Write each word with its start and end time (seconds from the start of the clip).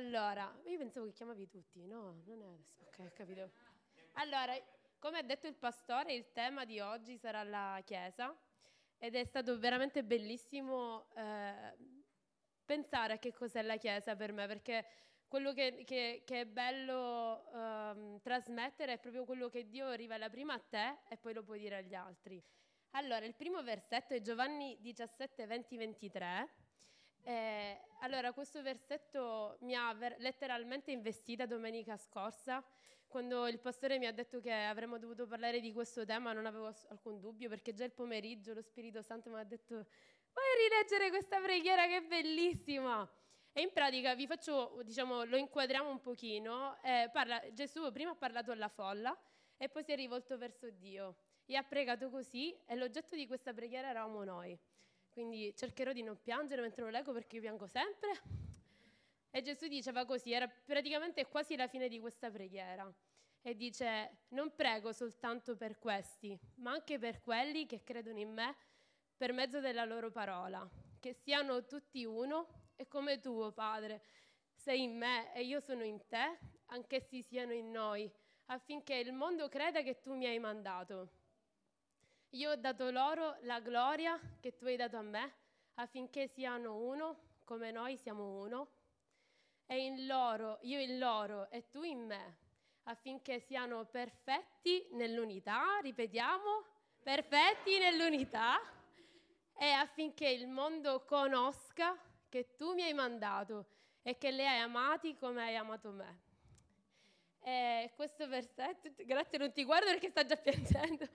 Allora, 0.00 0.50
io 0.64 0.78
pensavo 0.78 1.04
che 1.04 1.12
chiamavi 1.12 1.46
tutti, 1.46 1.86
no? 1.86 2.22
Non 2.24 2.40
è 2.40 2.46
adesso. 2.46 2.84
Ok, 2.86 3.12
capito. 3.12 3.50
Allora, 4.14 4.54
come 4.98 5.18
ha 5.18 5.22
detto 5.22 5.46
il 5.46 5.56
pastore, 5.56 6.14
il 6.14 6.32
tema 6.32 6.64
di 6.64 6.80
oggi 6.80 7.18
sarà 7.18 7.42
la 7.42 7.82
Chiesa 7.84 8.34
ed 8.96 9.14
è 9.14 9.22
stato 9.24 9.58
veramente 9.58 10.02
bellissimo 10.02 11.10
eh, 11.14 11.76
pensare 12.64 13.12
a 13.12 13.18
che 13.18 13.34
cos'è 13.34 13.60
la 13.60 13.76
Chiesa 13.76 14.16
per 14.16 14.32
me, 14.32 14.46
perché 14.46 14.86
quello 15.28 15.52
che, 15.52 15.84
che, 15.84 16.22
che 16.24 16.40
è 16.40 16.46
bello 16.46 17.44
um, 17.52 18.20
trasmettere 18.22 18.94
è 18.94 18.98
proprio 18.98 19.26
quello 19.26 19.50
che 19.50 19.68
Dio 19.68 19.92
rivela 19.92 20.30
prima 20.30 20.54
a 20.54 20.58
te 20.58 21.00
e 21.10 21.18
poi 21.18 21.34
lo 21.34 21.42
puoi 21.42 21.58
dire 21.58 21.76
agli 21.76 21.94
altri. 21.94 22.42
Allora, 22.92 23.26
il 23.26 23.34
primo 23.34 23.62
versetto 23.62 24.14
è 24.14 24.22
Giovanni 24.22 24.78
17, 24.80 25.46
20, 25.46 25.76
23 25.76 26.48
eh, 27.22 27.78
allora, 28.00 28.32
questo 28.32 28.62
versetto 28.62 29.58
mi 29.60 29.74
ha 29.74 29.92
ver- 29.94 30.18
letteralmente 30.18 30.90
investita 30.90 31.46
domenica 31.46 31.96
scorsa, 31.96 32.64
quando 33.06 33.46
il 33.48 33.58
pastore 33.58 33.98
mi 33.98 34.06
ha 34.06 34.12
detto 34.12 34.40
che 34.40 34.52
avremmo 34.52 34.98
dovuto 34.98 35.26
parlare 35.26 35.60
di 35.60 35.72
questo 35.72 36.04
tema, 36.04 36.32
non 36.32 36.46
avevo 36.46 36.72
alcun 36.88 37.20
dubbio, 37.20 37.48
perché 37.48 37.74
già 37.74 37.84
il 37.84 37.92
pomeriggio 37.92 38.54
lo 38.54 38.62
Spirito 38.62 39.02
Santo 39.02 39.30
mi 39.30 39.38
ha 39.38 39.44
detto, 39.44 39.74
vuoi 39.74 40.68
rileggere 40.68 41.10
questa 41.10 41.40
preghiera 41.40 41.86
che 41.86 41.96
è 41.96 42.02
bellissima? 42.02 43.08
E 43.52 43.62
in 43.62 43.72
pratica 43.72 44.14
vi 44.14 44.26
faccio, 44.28 44.80
diciamo, 44.84 45.24
lo 45.24 45.36
inquadriamo 45.36 45.90
un 45.90 46.00
pochino. 46.00 46.80
Eh, 46.82 47.10
parla, 47.12 47.42
Gesù 47.52 47.90
prima 47.90 48.12
ha 48.12 48.14
parlato 48.14 48.52
alla 48.52 48.68
folla 48.68 49.16
e 49.56 49.68
poi 49.68 49.82
si 49.82 49.90
è 49.90 49.96
rivolto 49.96 50.38
verso 50.38 50.70
Dio 50.70 51.16
e 51.46 51.56
ha 51.56 51.64
pregato 51.64 52.10
così 52.10 52.56
e 52.64 52.76
l'oggetto 52.76 53.16
di 53.16 53.26
questa 53.26 53.52
preghiera 53.52 53.88
eravamo 53.88 54.22
noi. 54.22 54.58
Quindi 55.20 55.54
cercherò 55.54 55.92
di 55.92 56.02
non 56.02 56.18
piangere 56.18 56.62
mentre 56.62 56.82
lo 56.82 56.88
leggo 56.88 57.12
perché 57.12 57.36
io 57.36 57.42
piango 57.42 57.66
sempre. 57.66 58.22
E 59.28 59.42
Gesù 59.42 59.68
diceva 59.68 60.06
così, 60.06 60.32
era 60.32 60.48
praticamente 60.48 61.26
quasi 61.26 61.56
la 61.56 61.68
fine 61.68 61.88
di 61.88 62.00
questa 62.00 62.30
preghiera. 62.30 62.90
E 63.42 63.54
dice, 63.54 64.22
non 64.28 64.54
prego 64.54 64.94
soltanto 64.94 65.56
per 65.56 65.78
questi, 65.78 66.38
ma 66.54 66.72
anche 66.72 66.98
per 66.98 67.20
quelli 67.20 67.66
che 67.66 67.82
credono 67.82 68.18
in 68.18 68.32
me 68.32 68.56
per 69.14 69.34
mezzo 69.34 69.60
della 69.60 69.84
loro 69.84 70.10
parola, 70.10 70.66
che 70.98 71.12
siano 71.12 71.66
tutti 71.66 72.02
uno 72.06 72.70
e 72.76 72.88
come 72.88 73.20
tu, 73.20 73.38
oh 73.38 73.52
Padre, 73.52 74.00
sei 74.54 74.84
in 74.84 74.96
me 74.96 75.34
e 75.34 75.42
io 75.42 75.60
sono 75.60 75.84
in 75.84 76.00
te, 76.06 76.38
anch'essi 76.68 77.20
siano 77.20 77.52
in 77.52 77.70
noi, 77.70 78.10
affinché 78.46 78.94
il 78.94 79.12
mondo 79.12 79.50
creda 79.50 79.82
che 79.82 80.00
tu 80.00 80.14
mi 80.14 80.24
hai 80.24 80.38
mandato. 80.38 81.19
Io 82.34 82.52
ho 82.52 82.56
dato 82.56 82.90
loro 82.90 83.38
la 83.40 83.58
gloria 83.58 84.18
che 84.38 84.54
tu 84.54 84.66
hai 84.66 84.76
dato 84.76 84.96
a 84.96 85.02
me, 85.02 85.32
affinché 85.74 86.28
siano 86.28 86.76
uno 86.76 87.38
come 87.44 87.72
noi 87.72 87.96
siamo 87.96 88.38
uno, 88.38 88.68
e 89.66 89.78
in 89.84 90.06
loro, 90.06 90.58
io 90.62 90.78
in 90.78 90.98
loro 90.98 91.50
e 91.50 91.68
tu 91.70 91.82
in 91.82 92.06
me, 92.06 92.36
affinché 92.84 93.40
siano 93.40 93.84
perfetti 93.84 94.86
nell'unità, 94.92 95.80
ripetiamo, 95.82 96.64
perfetti 97.02 97.78
nell'unità, 97.78 98.60
e 99.58 99.70
affinché 99.72 100.28
il 100.28 100.46
mondo 100.46 101.04
conosca 101.04 101.98
che 102.28 102.54
tu 102.54 102.74
mi 102.74 102.82
hai 102.82 102.94
mandato 102.94 103.66
e 104.02 104.16
che 104.16 104.30
li 104.30 104.46
hai 104.46 104.60
amati 104.60 105.16
come 105.16 105.42
hai 105.42 105.56
amato 105.56 105.90
me. 105.90 106.20
E 107.42 107.90
questo 107.96 108.28
versetto, 108.28 108.88
grazie, 109.04 109.38
non 109.38 109.52
ti 109.52 109.64
guardo 109.64 109.86
perché 109.86 110.10
sta 110.10 110.24
già 110.24 110.36
piangendo 110.36 111.08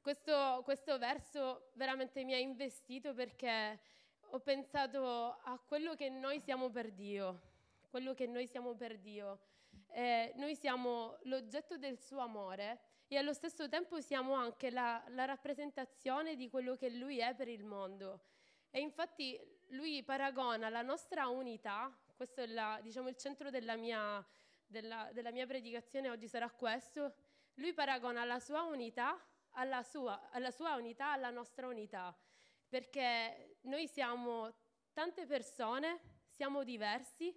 questo, 0.00 0.62
questo 0.64 0.98
verso 0.98 1.70
veramente 1.74 2.24
mi 2.24 2.32
ha 2.32 2.38
investito 2.38 3.12
perché 3.12 3.78
ho 4.30 4.38
pensato 4.40 5.38
a 5.42 5.58
quello 5.66 5.94
che 5.94 6.08
noi 6.08 6.40
siamo 6.40 6.70
per 6.70 6.92
Dio, 6.92 7.40
quello 7.90 8.14
che 8.14 8.26
noi 8.26 8.46
siamo 8.46 8.74
per 8.74 8.98
Dio. 8.98 9.40
Eh, 9.92 10.32
noi 10.36 10.54
siamo 10.54 11.18
l'oggetto 11.22 11.76
del 11.76 11.98
suo 11.98 12.20
amore 12.20 12.78
e 13.08 13.16
allo 13.16 13.32
stesso 13.32 13.68
tempo 13.68 14.00
siamo 14.00 14.34
anche 14.34 14.70
la, 14.70 15.02
la, 15.08 15.24
rappresentazione 15.24 16.36
di 16.36 16.48
quello 16.48 16.76
che 16.76 16.90
lui 16.90 17.18
è 17.18 17.34
per 17.34 17.48
il 17.48 17.64
mondo. 17.64 18.20
E 18.70 18.80
infatti 18.80 19.38
lui 19.70 20.02
paragona 20.04 20.68
la 20.68 20.82
nostra 20.82 21.26
unità, 21.26 21.92
questo 22.14 22.40
è 22.40 22.46
la, 22.46 22.78
diciamo, 22.82 23.08
il 23.08 23.16
centro 23.16 23.50
della 23.50 23.74
mia, 23.74 24.24
della, 24.64 25.10
della 25.12 25.32
mia 25.32 25.46
predicazione 25.46 26.08
oggi 26.08 26.28
sarà 26.28 26.48
questo, 26.50 27.14
lui 27.54 27.72
paragona 27.72 28.24
la 28.24 28.38
sua 28.38 28.62
unità 28.62 29.20
alla 29.52 29.82
sua, 29.82 30.30
alla 30.30 30.50
sua 30.50 30.74
unità, 30.76 31.12
alla 31.12 31.30
nostra 31.30 31.66
unità, 31.66 32.16
perché 32.68 33.58
noi 33.62 33.86
siamo 33.88 34.52
tante 34.92 35.26
persone, 35.26 36.00
siamo 36.28 36.62
diversi, 36.62 37.34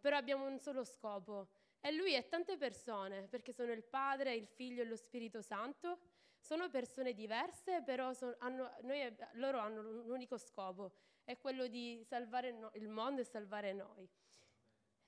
però 0.00 0.16
abbiamo 0.16 0.46
un 0.46 0.58
solo 0.58 0.84
scopo. 0.84 1.48
E 1.80 1.92
lui 1.92 2.14
è 2.14 2.26
tante 2.28 2.56
persone, 2.56 3.28
perché 3.28 3.52
sono 3.52 3.72
il 3.72 3.84
Padre, 3.84 4.34
il 4.34 4.46
Figlio 4.46 4.82
e 4.82 4.86
lo 4.86 4.96
Spirito 4.96 5.40
Santo. 5.40 5.98
Sono 6.38 6.68
persone 6.68 7.12
diverse, 7.12 7.82
però 7.82 8.12
sono, 8.12 8.34
hanno, 8.38 8.72
noi, 8.82 9.16
loro 9.32 9.58
hanno 9.58 9.80
un 9.80 10.10
unico 10.10 10.36
scopo, 10.38 10.92
è 11.24 11.36
quello 11.38 11.66
di 11.66 12.04
salvare 12.04 12.52
no, 12.52 12.70
il 12.74 12.88
mondo 12.88 13.20
e 13.20 13.24
salvare 13.24 13.72
noi. 13.72 14.08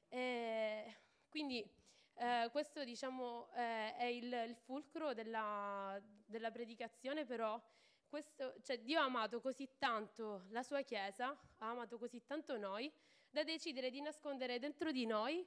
E 0.08 0.96
quindi 1.28 1.68
eh, 2.14 2.48
questo 2.50 2.82
diciamo, 2.82 3.50
eh, 3.54 3.94
è 3.96 4.04
il, 4.04 4.32
il 4.32 4.56
fulcro 4.56 5.14
della, 5.14 6.00
della, 6.28 6.50
predicazione, 6.50 7.24
però 7.24 7.60
questo, 8.06 8.54
cioè, 8.62 8.78
Dio 8.78 9.00
ha 9.00 9.04
amato 9.04 9.40
così 9.40 9.68
tanto 9.78 10.44
la 10.50 10.62
sua 10.62 10.82
Chiesa, 10.82 11.28
ha 11.28 11.70
amato 11.70 11.98
così 11.98 12.24
tanto 12.24 12.56
noi, 12.56 12.90
da 13.30 13.42
decidere 13.42 13.90
di 13.90 14.00
nascondere 14.00 14.58
dentro 14.58 14.92
di 14.92 15.06
noi, 15.06 15.46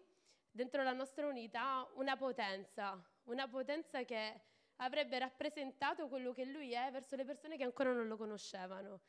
dentro 0.49 0.83
la 0.83 0.93
nostra 0.93 1.27
unità, 1.27 1.89
una 1.95 2.15
potenza, 2.15 3.01
una 3.23 3.47
potenza 3.47 4.03
che 4.03 4.41
avrebbe 4.77 5.19
rappresentato 5.19 6.07
quello 6.07 6.33
che 6.33 6.45
Lui 6.45 6.73
è 6.73 6.89
verso 6.91 7.15
le 7.15 7.25
persone 7.25 7.57
che 7.57 7.63
ancora 7.63 7.93
non 7.93 8.07
lo 8.07 8.17
conoscevano. 8.17 9.01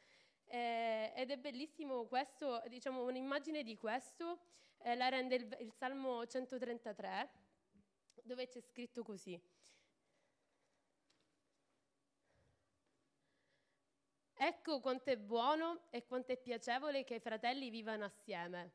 Eh, 0.46 1.12
ed 1.16 1.30
è 1.30 1.38
bellissimo 1.38 2.04
questo, 2.06 2.62
diciamo, 2.68 3.04
un'immagine 3.04 3.62
di 3.62 3.76
questo 3.76 4.40
eh, 4.78 4.94
la 4.96 5.08
rende 5.08 5.34
il, 5.36 5.56
il 5.60 5.72
Salmo 5.72 6.26
133 6.26 7.30
dove 8.22 8.46
c'è 8.46 8.60
scritto 8.60 9.02
così. 9.02 9.40
Ecco 14.44 14.80
quanto 14.80 15.10
è 15.10 15.16
buono 15.16 15.82
e 15.90 16.04
quanto 16.04 16.32
è 16.32 16.36
piacevole 16.36 17.04
che 17.04 17.14
i 17.14 17.20
fratelli 17.20 17.70
vivano 17.70 18.06
assieme. 18.06 18.72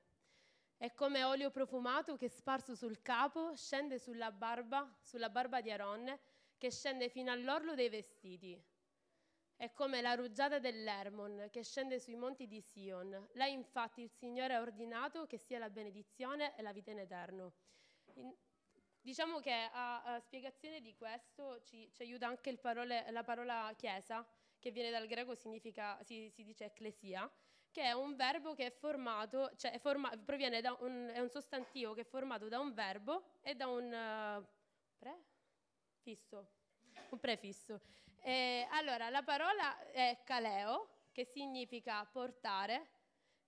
È 0.77 0.93
come 0.93 1.25
olio 1.25 1.51
profumato 1.51 2.15
che 2.15 2.29
sparso 2.29 2.73
sul 2.73 3.01
capo 3.01 3.53
scende 3.53 3.99
sulla 3.99 4.31
barba, 4.31 4.89
sulla 5.01 5.29
barba 5.29 5.59
di 5.59 5.69
Aronne, 5.69 6.21
che 6.57 6.71
scende 6.71 7.09
fino 7.09 7.33
all'orlo 7.33 7.75
dei 7.75 7.89
vestiti. 7.89 8.57
È 9.57 9.73
come 9.73 9.99
la 9.99 10.15
rugiada 10.15 10.57
dell'Ermon 10.57 11.49
che 11.51 11.65
scende 11.65 11.99
sui 11.99 12.15
monti 12.15 12.47
di 12.47 12.61
Sion. 12.61 13.27
Là 13.33 13.45
infatti 13.45 14.03
il 14.03 14.09
Signore 14.09 14.53
ha 14.53 14.61
ordinato 14.61 15.25
che 15.25 15.37
sia 15.37 15.59
la 15.59 15.69
benedizione 15.69 16.55
e 16.55 16.61
la 16.61 16.71
vita 16.71 16.91
in 16.91 16.99
eterno. 16.99 17.51
In, 18.13 18.33
Diciamo 19.07 19.39
che 19.39 19.53
a, 19.71 20.03
a 20.03 20.19
spiegazione 20.19 20.81
di 20.81 20.93
questo 20.93 21.61
ci, 21.63 21.89
ci 21.93 22.01
aiuta 22.01 22.27
anche 22.27 22.57
parole, 22.57 23.09
la 23.11 23.23
parola 23.23 23.73
chiesa, 23.77 24.25
che 24.67 24.73
viene 24.73 24.91
dal 24.91 25.07
greco, 25.07 25.33
significa, 25.33 25.97
si, 26.03 26.29
si 26.29 26.43
dice 26.43 26.65
ecclesia, 26.65 27.29
che 27.71 27.83
è 27.83 27.93
un 27.93 28.15
verbo 28.17 28.53
che 28.53 28.65
è 28.65 28.71
formato, 28.71 29.51
cioè 29.55 29.71
è, 29.71 29.79
forma, 29.79 30.09
proviene 30.17 30.59
da 30.59 30.75
un, 30.81 31.09
è 31.13 31.19
un 31.19 31.29
sostantivo 31.29 31.93
che 31.93 32.01
è 32.01 32.03
formato 32.03 32.49
da 32.49 32.59
un 32.59 32.73
verbo 32.73 33.23
e 33.41 33.55
da 33.55 33.67
un 33.67 33.85
uh, 33.85 34.45
prefisso. 34.97 36.47
Un 37.09 37.19
prefisso. 37.19 37.79
E, 38.21 38.67
allora, 38.71 39.09
la 39.09 39.23
parola 39.23 39.89
è 39.91 40.19
caleo, 40.25 41.05
che 41.13 41.23
significa 41.23 42.03
portare, 42.05 42.89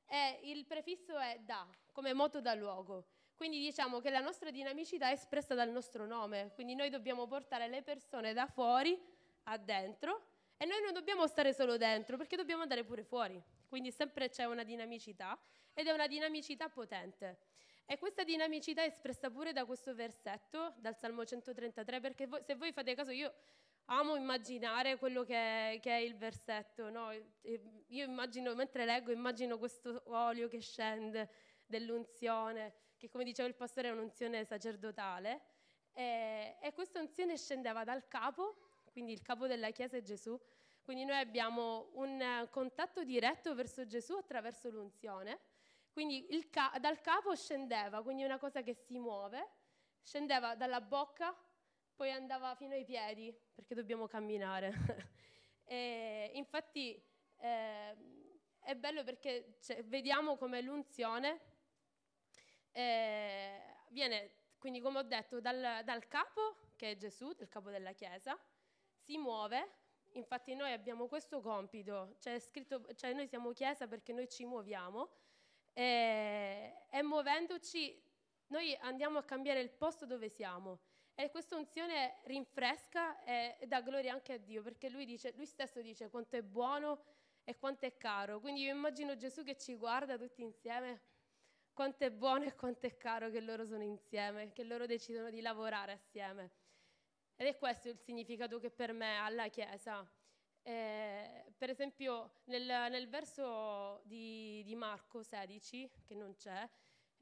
e 0.06 0.39
il 0.44 0.66
prefisso 0.66 1.18
è 1.18 1.38
da, 1.42 1.68
come 1.92 2.13
moto 2.13 2.39
da 2.39 2.54
luogo. 2.54 3.07
Quindi 3.36 3.60
diciamo 3.60 4.00
che 4.00 4.10
la 4.10 4.21
nostra 4.21 4.51
dinamicità 4.51 5.10
è 5.10 5.13
espressa 5.13 5.54
dal 5.54 5.69
nostro 5.69 6.06
nome, 6.06 6.51
quindi 6.54 6.75
noi 6.75 6.89
dobbiamo 6.89 7.27
portare 7.27 7.68
le 7.68 7.83
persone 7.83 8.31
da 8.31 8.48
fuori 8.48 8.98
a 9.44 9.57
dentro 9.57 10.29
e 10.61 10.65
noi 10.65 10.81
non 10.81 10.91
dobbiamo 10.91 11.25
stare 11.25 11.53
solo 11.53 11.77
dentro 11.77 12.17
perché 12.17 12.35
dobbiamo 12.35 12.61
andare 12.61 12.83
pure 12.83 13.06
fuori. 13.06 13.41
Quindi 13.69 13.91
sempre 13.91 14.29
c'è 14.29 14.44
una 14.44 14.63
dinamicità 14.63 15.39
ed 15.73 15.88
è 15.88 15.91
una 15.91 16.06
dinamicità 16.06 16.67
potente. 16.67 17.38
E 17.85 17.97
questa 17.97 18.25
dinamicità 18.25 18.83
è 18.83 18.88
espressa 18.88 19.29
pure 19.29 19.53
da 19.53 19.63
questo 19.63 19.95
versetto, 19.95 20.73
dal 20.79 20.97
Salmo 20.97 21.23
133, 21.23 22.01
perché 22.01 22.27
voi, 22.27 22.44
se 22.44 22.56
voi 22.56 22.73
fate 22.73 22.94
caso 22.94 23.11
io 23.11 23.33
amo 23.85 24.17
immaginare 24.17 24.97
quello 24.97 25.23
che 25.23 25.35
è, 25.35 25.79
che 25.79 25.91
è 25.91 26.00
il 26.00 26.17
versetto, 26.17 26.89
no? 26.89 27.11
io 27.11 28.06
immagino, 28.06 28.53
mentre 28.53 28.83
leggo, 28.83 29.11
immagino 29.11 29.57
questo 29.57 30.03
olio 30.07 30.50
che 30.50 30.59
scende 30.59 31.29
dell'unzione, 31.65 32.73
che 32.97 33.09
come 33.09 33.23
diceva 33.23 33.47
il 33.47 33.56
pastore 33.56 33.88
è 33.88 33.91
un'unzione 33.91 34.44
sacerdotale, 34.44 35.41
e, 35.94 36.57
e 36.59 36.73
questa 36.73 37.00
unzione 37.00 37.38
scendeva 37.38 37.85
dal 37.85 38.07
capo, 38.09 38.69
quindi 39.00 39.16
il 39.16 39.22
capo 39.22 39.48
della 39.48 39.72
Chiesa 39.72 39.96
è 39.96 40.01
Gesù, 40.01 40.38
quindi 40.81 41.06
noi 41.06 41.19
abbiamo 41.19 41.88
un 41.94 42.46
contatto 42.51 43.06
diretto 43.06 43.56
verso 43.56 43.86
Gesù 43.86 44.16
attraverso 44.16 44.69
l'unzione, 44.69 45.40
Quindi 45.94 46.28
ca- 46.50 46.75
dal 46.81 47.00
capo 47.00 47.34
scendeva, 47.34 48.01
quindi 48.04 48.25
una 48.25 48.38
cosa 48.38 48.62
che 48.62 48.74
si 48.74 49.00
muove, 49.00 49.51
scendeva 50.04 50.56
dalla 50.56 50.81
bocca, 50.81 51.34
poi 51.96 52.12
andava 52.12 52.54
fino 52.56 52.74
ai 52.74 52.84
piedi, 52.84 53.34
perché 53.56 53.74
dobbiamo 53.74 54.06
camminare. 54.06 54.74
infatti 56.34 57.02
eh, 57.38 57.95
è 58.60 58.75
bello 58.75 59.06
perché 59.06 59.60
cioè, 59.62 59.81
vediamo 59.86 60.36
come 60.36 60.62
l'unzione 60.62 61.40
eh, 62.72 63.62
viene, 63.92 64.31
quindi 64.57 64.81
come 64.81 65.00
ho 65.00 65.04
detto, 65.04 65.40
dal, 65.40 65.84
dal 65.86 66.06
capo, 66.10 66.74
che 66.75 66.92
è 66.92 66.98
Gesù, 66.98 67.34
del 67.34 67.48
capo 67.48 67.69
della 67.69 67.94
Chiesa, 67.94 68.38
si 69.09 69.17
muove 69.17 69.79
Infatti 70.13 70.56
noi 70.56 70.71
abbiamo 70.71 71.07
questo 71.07 71.39
compito, 71.39 72.15
cioè, 72.19 72.39
scritto, 72.39 72.83
cioè 72.95 73.13
noi 73.13 73.27
siamo 73.27 73.51
Chiesa 73.51 73.88
perché 73.88 74.11
noi 74.11 74.27
ci 74.27 74.44
muoviamo 74.44 75.07
e, 75.71 76.85
e, 76.89 77.03
muovendoci 77.03 78.01
noi 78.47 78.75
andiamo 78.81 79.19
a 79.19 79.23
cambiare 79.23 79.59
il 79.61 79.69
posto 79.69 80.06
dove 80.06 80.29
siamo. 80.29 80.79
E 81.13 81.29
questa 81.29 81.56
unzione 81.56 82.21
rinfresca 82.23 83.23
e, 83.23 83.57
e 83.59 83.67
dà 83.67 83.81
gloria 83.81 84.13
anche 84.13 84.33
a 84.33 84.38
Dio 84.38 84.63
perché 84.63 84.89
lui, 84.89 85.06
dice, 85.06 85.31
lui 85.35 85.45
stesso 85.45 85.81
dice 85.81 86.09
quanto 86.09 86.38
è 86.38 86.41
buono 86.41 87.03
e 87.44 87.56
quanto 87.57 87.85
è 87.85 87.95
caro. 87.97 88.39
Quindi 88.39 88.61
io 88.61 88.73
immagino 88.73 89.15
Gesù 89.15 89.44
che 89.44 89.57
ci 89.57 89.75
guarda 89.75 90.17
tutti 90.17 90.41
insieme, 90.41 91.01
quanto 91.73 92.03
è 92.03 92.09
buono 92.09 92.45
e 92.45 92.56
quanto 92.56 92.88
è 92.88 92.97
caro 92.97 93.29
che 93.29 93.41
loro 93.41 93.63
sono 93.65 93.83
insieme, 93.83 94.51
che 94.53 94.63
loro 94.63 94.88
decidono 94.88 95.29
di 95.29 95.41
lavorare 95.41 95.91
assieme. 95.91 96.58
Ed 97.41 97.47
è 97.47 97.57
questo 97.57 97.88
il 97.88 97.97
significato 97.97 98.59
che 98.59 98.69
per 98.69 98.91
me 98.91 99.18
ha 99.18 99.30
la 99.30 99.47
Chiesa. 99.47 100.06
Eh, 100.62 101.45
per 101.57 101.69
esempio, 101.69 102.41
nel, 102.47 102.65
nel 102.65 103.07
verso 103.07 104.01
di, 104.03 104.62
di, 104.65 104.75
Marco 104.75 105.24
16, 105.24 105.89
che 106.03 106.15
non 106.15 106.36
c'è, 106.36 106.69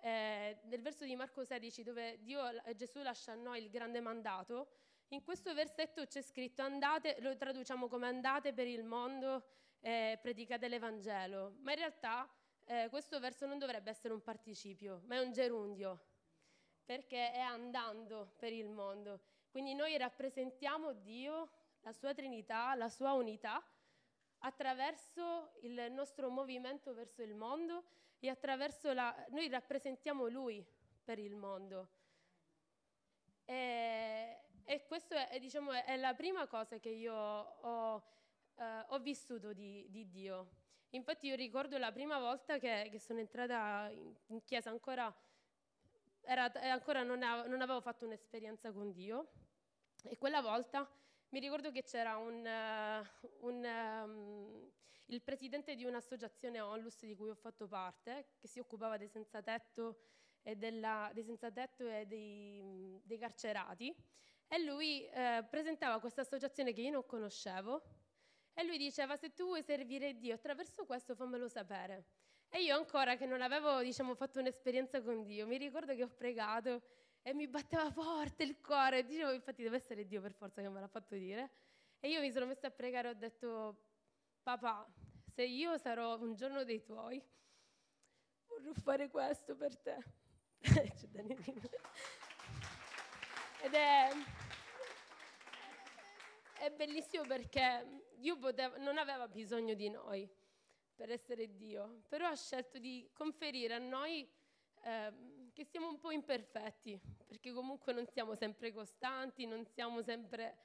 eh, 0.01 0.57
nel 0.63 0.81
verso 0.81 1.05
di 1.05 1.15
Marco 1.15 1.43
16 1.43 1.83
dove 1.83 2.17
Dio, 2.23 2.41
Gesù 2.75 3.03
lascia 3.03 3.33
a 3.33 3.35
noi 3.35 3.61
il 3.61 3.69
grande 3.69 3.99
mandato, 3.99 4.69
in 5.09 5.23
questo 5.23 5.53
versetto 5.53 6.03
c'è 6.07 6.23
scritto 6.23 6.63
andate, 6.63 7.17
lo 7.19 7.37
traduciamo 7.37 7.87
come 7.87 8.07
andate 8.07 8.53
per 8.53 8.65
il 8.65 8.83
mondo, 8.83 9.45
eh, 9.81 10.17
predicate 10.19 10.67
l'Evangelo, 10.67 11.57
ma 11.59 11.73
in 11.73 11.77
realtà 11.77 12.27
eh, 12.63 12.87
questo 12.89 13.19
verso 13.19 13.45
non 13.45 13.59
dovrebbe 13.59 13.91
essere 13.91 14.15
un 14.15 14.23
participio, 14.23 15.03
ma 15.05 15.17
è 15.17 15.19
un 15.19 15.31
gerundio, 15.31 16.05
perché 16.83 17.31
è 17.33 17.39
andando 17.39 18.33
per 18.35 18.51
il 18.51 18.67
mondo. 18.67 19.35
Quindi 19.57 19.73
noi 19.73 19.97
rappresentiamo 19.97 20.93
Dio, 20.93 21.49
la 21.81 21.91
sua 21.91 22.13
Trinità, 22.13 22.75
la 22.75 22.89
sua 22.89 23.13
unità, 23.13 23.59
attraverso 24.41 25.53
il 25.61 25.87
nostro 25.89 26.29
movimento 26.29 26.93
verso 26.93 27.23
il 27.23 27.33
mondo 27.33 27.83
e 28.19 28.29
attraverso 28.29 28.93
la... 28.93 29.25
noi 29.29 29.49
rappresentiamo 29.49 30.27
Lui 30.27 30.63
per 31.03 31.17
il 31.17 31.35
mondo. 31.35 31.87
E, 33.45 34.43
e 34.63 34.85
questa 34.85 35.27
è, 35.27 35.39
diciamo, 35.39 35.71
è, 35.71 35.97
la 35.97 36.13
prima 36.13 36.45
cosa 36.45 36.77
che 36.77 36.89
io 36.89 37.15
ho, 37.15 38.03
eh, 38.57 38.85
ho 38.89 38.99
vissuto 38.99 39.53
di, 39.53 39.87
di, 39.89 40.07
Dio. 40.07 40.49
Infatti 40.91 41.25
io 41.25 41.35
ricordo 41.35 41.79
la 41.79 41.91
prima 41.91 42.19
volta 42.19 42.59
che, 42.59 42.89
che 42.91 42.99
sono 42.99 43.21
entrata 43.21 43.89
in, 43.89 44.13
in 44.27 44.43
chiesa, 44.43 44.69
ancora, 44.69 45.11
era, 46.21 46.43
ancora 46.61 47.01
non, 47.01 47.23
avevo, 47.23 47.47
non 47.47 47.61
avevo 47.61 47.81
fatto 47.81 48.05
un'esperienza 48.05 48.71
con 48.71 48.91
Dio 48.91 49.45
e 50.09 50.17
quella 50.17 50.41
volta 50.41 50.89
mi 51.29 51.39
ricordo 51.39 51.71
che 51.71 51.83
c'era 51.83 52.17
un, 52.17 52.45
uh, 52.45 53.45
un, 53.45 53.63
um, 53.63 54.71
il 55.07 55.21
presidente 55.21 55.75
di 55.75 55.83
un'associazione 55.83 56.59
Onlus 56.59 57.05
di 57.05 57.15
cui 57.15 57.29
ho 57.29 57.35
fatto 57.35 57.67
parte, 57.67 58.29
che 58.39 58.47
si 58.47 58.59
occupava 58.59 58.97
dei 58.97 59.09
senza 59.09 59.41
tetto 59.41 59.99
e, 60.41 60.55
della, 60.55 61.11
dei, 61.13 61.23
senza 61.23 61.51
tetto 61.51 61.87
e 61.87 62.05
dei, 62.05 63.01
dei 63.03 63.17
carcerati, 63.17 63.93
e 64.47 64.63
lui 64.63 65.05
eh, 65.07 65.45
presentava 65.49 65.99
questa 65.99 66.21
associazione 66.21 66.71
che 66.71 66.81
io 66.81 66.91
non 66.91 67.05
conoscevo, 67.05 67.83
e 68.53 68.63
lui 68.63 68.77
diceva, 68.77 69.17
se 69.17 69.33
tu 69.33 69.45
vuoi 69.45 69.61
servire 69.61 70.17
Dio 70.17 70.33
attraverso 70.33 70.85
questo 70.85 71.13
fammelo 71.13 71.47
sapere. 71.47 72.05
E 72.49 72.63
io 72.63 72.75
ancora 72.75 73.17
che 73.17 73.25
non 73.25 73.41
avevo 73.41 73.81
diciamo, 73.81 74.15
fatto 74.15 74.39
un'esperienza 74.39 75.01
con 75.01 75.23
Dio, 75.23 75.45
mi 75.45 75.57
ricordo 75.57 75.93
che 75.93 76.03
ho 76.03 76.07
pregato 76.07 76.81
e 77.27 77.33
mi 77.33 77.45
batteva 77.45 77.91
forte 77.91 78.43
il 78.43 78.61
cuore. 78.61 79.05
Dicevo, 79.05 79.33
infatti 79.33 79.61
deve 79.61 79.75
essere 79.75 80.07
Dio 80.07 80.21
per 80.21 80.31
forza 80.31 80.61
che 80.61 80.69
me 80.69 80.79
l'ha 80.79 80.87
fatto 80.87 81.13
dire. 81.15 81.51
E 81.99 82.07
io 82.07 82.21
mi 82.21 82.31
sono 82.31 82.45
messa 82.45 82.67
a 82.67 82.71
pregare 82.71 83.09
e 83.09 83.11
ho 83.11 83.15
detto, 83.15 83.81
papà, 84.43 84.89
se 85.35 85.43
io 85.43 85.77
sarò 85.77 86.17
un 86.17 86.35
giorno 86.35 86.63
dei 86.63 86.81
tuoi, 86.81 87.21
vorrò 88.45 88.71
fare 88.71 89.09
questo 89.09 89.57
per 89.57 89.77
te. 89.77 89.97
Ed 93.59 93.73
è, 93.73 94.09
è 96.59 96.71
bellissimo 96.71 97.23
perché 97.25 98.05
Dio 98.15 98.37
poteva, 98.37 98.77
non 98.77 98.97
aveva 98.97 99.27
bisogno 99.27 99.73
di 99.73 99.89
noi 99.89 100.33
per 100.95 101.11
essere 101.11 101.53
Dio, 101.57 102.03
però 102.07 102.27
ha 102.27 102.35
scelto 102.37 102.79
di 102.79 103.09
conferire 103.11 103.73
a 103.73 103.79
noi 103.79 104.25
eh, 104.83 105.36
che 105.57 105.65
siamo 105.65 105.89
un 105.89 105.97
po' 105.97 106.11
imperfetti, 106.11 107.01
perché 107.25 107.51
comunque 107.51 107.91
non 107.91 108.05
siamo 108.05 108.35
sempre 108.35 108.71
costanti, 108.71 109.47
non 109.47 109.65
siamo 109.65 110.03
sempre... 110.03 110.55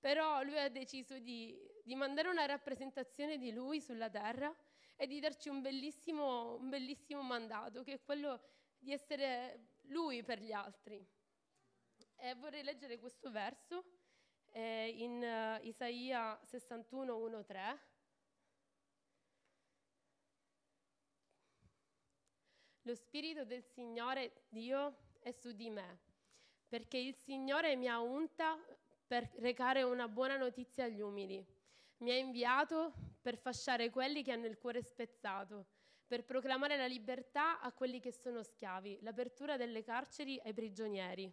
Però 0.00 0.42
lui 0.42 0.58
ha 0.58 0.68
deciso 0.68 1.16
di, 1.20 1.56
di 1.84 1.94
mandare 1.94 2.28
una 2.28 2.44
rappresentazione 2.44 3.38
di 3.38 3.52
lui 3.52 3.80
sulla 3.80 4.10
terra 4.10 4.52
e 4.96 5.06
di 5.06 5.20
darci 5.20 5.48
un 5.48 5.60
bellissimo, 5.60 6.56
un 6.56 6.68
bellissimo 6.68 7.22
mandato, 7.22 7.84
che 7.84 7.92
è 7.92 8.02
quello 8.02 8.42
di 8.80 8.92
essere 8.92 9.76
lui 9.82 10.24
per 10.24 10.40
gli 10.40 10.50
altri. 10.50 11.06
E 12.16 12.34
vorrei 12.34 12.64
leggere 12.64 12.98
questo 12.98 13.30
verso 13.30 13.84
eh, 14.50 14.88
in 14.88 15.22
uh, 15.22 15.64
Isaia 15.64 16.36
61, 16.42 17.16
1, 17.16 17.44
3. 17.44 17.91
Lo 22.84 22.96
Spirito 22.96 23.44
del 23.44 23.62
Signore 23.62 24.46
Dio 24.48 24.96
è 25.20 25.30
su 25.30 25.52
di 25.52 25.70
me, 25.70 26.00
perché 26.66 26.98
il 26.98 27.14
Signore 27.14 27.76
mi 27.76 27.86
ha 27.86 28.00
unta 28.00 28.58
per 29.06 29.30
recare 29.36 29.84
una 29.84 30.08
buona 30.08 30.36
notizia 30.36 30.84
agli 30.84 31.00
umili. 31.00 31.46
Mi 31.98 32.10
ha 32.10 32.16
inviato 32.16 32.92
per 33.20 33.36
fasciare 33.36 33.90
quelli 33.90 34.24
che 34.24 34.32
hanno 34.32 34.46
il 34.46 34.58
cuore 34.58 34.82
spezzato, 34.82 35.66
per 36.08 36.24
proclamare 36.24 36.76
la 36.76 36.86
libertà 36.86 37.60
a 37.60 37.72
quelli 37.72 38.00
che 38.00 38.10
sono 38.10 38.42
schiavi, 38.42 38.98
l'apertura 39.02 39.56
delle 39.56 39.84
carceri 39.84 40.40
ai 40.42 40.52
prigionieri, 40.52 41.32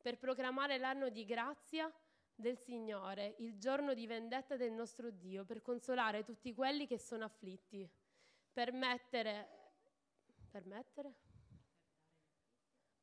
per 0.00 0.16
proclamare 0.16 0.78
l'anno 0.78 1.08
di 1.08 1.24
grazia 1.24 1.92
del 2.36 2.56
Signore, 2.56 3.34
il 3.38 3.58
giorno 3.58 3.94
di 3.94 4.06
vendetta 4.06 4.56
del 4.56 4.70
nostro 4.70 5.10
Dio, 5.10 5.44
per 5.44 5.60
consolare 5.60 6.22
tutti 6.22 6.54
quelli 6.54 6.86
che 6.86 7.00
sono 7.00 7.24
afflitti, 7.24 7.90
per 8.52 8.70
mettere 8.70 9.57
Permettere? 10.58 11.14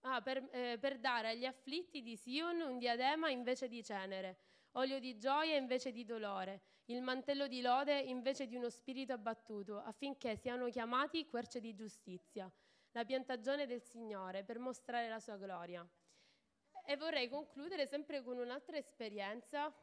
Ah, 0.02 0.22
per, 0.22 0.46
eh, 0.52 0.78
per 0.78 1.00
dare 1.00 1.30
agli 1.30 1.46
afflitti 1.46 2.02
di 2.02 2.18
Sion 2.18 2.60
un 2.60 2.78
diadema 2.78 3.30
invece 3.30 3.70
di 3.70 3.82
cenere, 3.82 4.38
olio 4.74 5.00
di 5.00 5.18
gioia 5.18 5.56
invece 5.56 5.94
di 5.94 6.04
dolore, 6.04 6.62
il 6.88 7.02
mantello 7.02 7.48
di 7.48 7.62
lode 7.62 7.98
invece 7.98 8.46
di 8.46 8.58
uno 8.58 8.70
spirito 8.70 9.14
abbattuto, 9.14 9.80
affinché 9.80 10.36
siano 10.36 10.68
chiamati 10.68 11.30
querce 11.30 11.62
di 11.62 11.74
giustizia, 11.74 12.52
la 12.92 13.06
piantagione 13.06 13.66
del 13.66 13.82
Signore, 13.82 14.44
per 14.44 14.60
mostrare 14.60 15.08
la 15.08 15.22
sua 15.22 15.38
gloria. 15.38 15.88
E 16.86 16.98
vorrei 16.98 17.30
concludere 17.30 17.88
sempre 17.88 18.22
con 18.22 18.38
un'altra 18.38 18.76
esperienza 18.76 19.74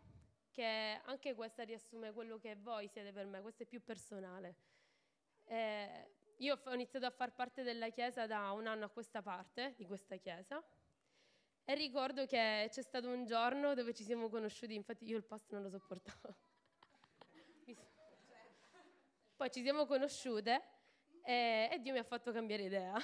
che 0.50 1.00
anche 1.04 1.34
questa 1.34 1.62
riassume 1.62 2.12
quello 2.12 2.38
che 2.38 2.54
voi 2.54 2.86
siete 2.86 3.12
per 3.12 3.24
me, 3.24 3.40
questo 3.40 3.62
è 3.62 3.66
più 3.66 3.82
personale. 3.82 4.56
Eh, 5.44 6.20
io 6.42 6.61
ho 6.62 6.75
iniziato 6.75 7.06
a 7.06 7.11
far 7.11 7.32
parte 7.32 7.62
della 7.62 7.88
chiesa 7.90 8.26
da 8.26 8.50
un 8.50 8.66
anno 8.66 8.87
a 8.87 8.88
questa 8.88 9.22
parte, 9.22 9.75
di 9.76 9.87
questa 9.87 10.16
chiesa, 10.16 10.61
e 11.64 11.75
ricordo 11.75 12.26
che 12.26 12.68
c'è 12.68 12.82
stato 12.82 13.08
un 13.08 13.25
giorno 13.25 13.75
dove 13.75 13.94
ci 13.94 14.02
siamo 14.02 14.28
conosciuti, 14.28 14.75
infatti 14.75 15.04
io 15.06 15.16
il 15.16 15.22
pasto 15.22 15.54
non 15.54 15.62
lo 15.62 15.70
sopportavo. 15.70 16.34
Poi 19.37 19.50
ci 19.50 19.62
siamo 19.62 19.87
conosciute 19.87 20.62
e, 21.25 21.68
e 21.70 21.78
Dio 21.80 21.92
mi 21.92 22.00
ha 22.00 22.04
fatto 22.04 22.32
cambiare 22.32 22.64
idea. 22.64 22.92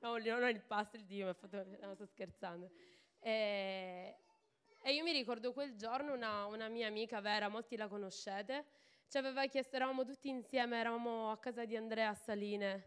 no, 0.00 0.18
non 0.18 0.42
è 0.42 0.50
il 0.50 0.60
pasto, 0.60 0.96
il 0.96 1.06
Dio 1.06 1.24
mi 1.24 1.30
ha 1.30 1.34
fatto... 1.34 1.64
No, 1.80 1.94
sto 1.94 2.04
scherzando. 2.04 2.70
E, 3.18 4.16
e 4.82 4.92
io 4.92 5.02
mi 5.02 5.12
ricordo 5.12 5.54
quel 5.54 5.74
giorno 5.76 6.12
una, 6.12 6.44
una 6.44 6.68
mia 6.68 6.88
amica 6.88 7.22
vera, 7.22 7.48
molti 7.48 7.78
la 7.78 7.88
conoscete, 7.88 8.66
ci 9.10 9.18
aveva 9.18 9.44
chiesto, 9.46 9.74
eravamo 9.74 10.04
tutti 10.04 10.28
insieme, 10.28 10.78
eravamo 10.78 11.32
a 11.32 11.38
casa 11.38 11.64
di 11.64 11.74
Andrea 11.74 12.14
Saline. 12.14 12.86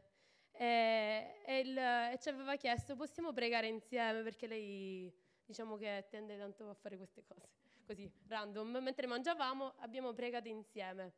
E, 0.54 1.42
e, 1.46 1.60
il, 1.60 1.78
e, 1.78 2.18
ci 2.22 2.30
aveva 2.30 2.56
chiesto 2.56 2.96
possiamo 2.96 3.34
pregare 3.34 3.68
insieme? 3.68 4.24
Perché 4.24 4.48
lei 4.48 5.14
diciamo 5.44 5.76
che 5.76 6.08
tende 6.10 6.38
tanto 6.38 6.70
a 6.70 6.74
fare 6.76 6.96
queste 6.96 7.26
cose 7.26 7.50
così 7.86 8.10
random. 8.28 8.78
Mentre 8.78 9.06
mangiavamo 9.06 9.74
abbiamo 9.80 10.14
pregato 10.14 10.48
insieme. 10.48 11.12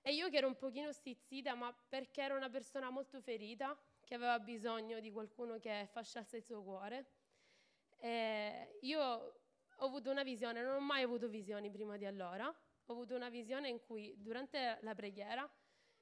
E 0.00 0.14
io 0.14 0.30
che 0.30 0.36
ero 0.36 0.46
un 0.46 0.56
pochino 0.56 0.92
stizzita, 0.92 1.56
ma 1.56 1.74
perché 1.88 2.22
ero 2.22 2.36
una 2.36 2.48
persona 2.48 2.88
molto 2.88 3.20
ferita, 3.20 3.76
che 4.04 4.14
aveva 4.14 4.38
bisogno 4.38 5.00
di 5.00 5.10
qualcuno 5.10 5.58
che 5.58 5.88
fasciasse 5.90 6.36
il 6.36 6.44
suo 6.44 6.62
cuore. 6.62 7.06
E 7.98 8.78
io 8.82 9.00
ho 9.02 9.84
avuto 9.84 10.08
una 10.08 10.22
visione, 10.22 10.62
non 10.62 10.76
ho 10.76 10.80
mai 10.80 11.02
avuto 11.02 11.28
visioni 11.28 11.68
prima 11.68 11.96
di 11.96 12.06
allora, 12.06 12.54
ho 12.90 12.92
avuto 12.92 13.14
una 13.14 13.28
visione 13.28 13.68
in 13.68 13.80
cui 13.86 14.14
durante 14.18 14.78
la 14.80 14.94
preghiera 14.94 15.48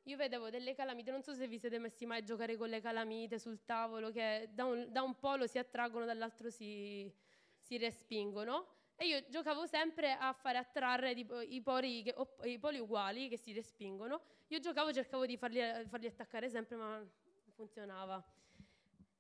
io 0.04 0.16
vedevo 0.16 0.49
delle 0.49 0.75
calamite, 0.75 1.11
non 1.11 1.23
so 1.23 1.35
se 1.35 1.47
vi 1.47 1.59
siete 1.59 1.78
messi 1.78 2.07
mai 2.07 2.21
a 2.21 2.23
giocare 2.23 2.57
con 2.57 2.71
le 2.71 2.80
calamite 2.80 3.38
sul 3.38 3.62
tavolo, 3.66 4.11
che 4.11 4.49
da 4.52 4.64
un, 4.64 4.87
da 4.90 5.02
un 5.02 5.18
polo 5.18 5.47
si 5.47 5.59
attraggono, 5.59 6.07
dall'altro 6.07 6.49
si, 6.49 7.12
si 7.59 7.76
respingono. 7.76 8.76
E 8.97 9.07
io 9.07 9.28
giocavo 9.28 9.66
sempre 9.66 10.12
a 10.12 10.33
fare 10.33 10.57
attrarre 10.57 11.14
tipo, 11.14 11.40
i, 11.40 11.62
che, 12.02 12.14
o, 12.16 12.26
i, 12.45 12.59
poli 12.59 12.78
uguali 12.78 13.28
che 13.28 13.37
si 13.37 13.52
respingono. 13.52 14.23
Io 14.47 14.59
giocavo, 14.61 14.95
cercavo 14.95 15.26
di 15.26 15.37
farli, 15.37 15.61
farli 15.88 16.07
attaccare 16.07 16.49
sempre, 16.49 16.76
ma 16.76 16.97
non 16.97 17.11
funzionava. 17.54 18.25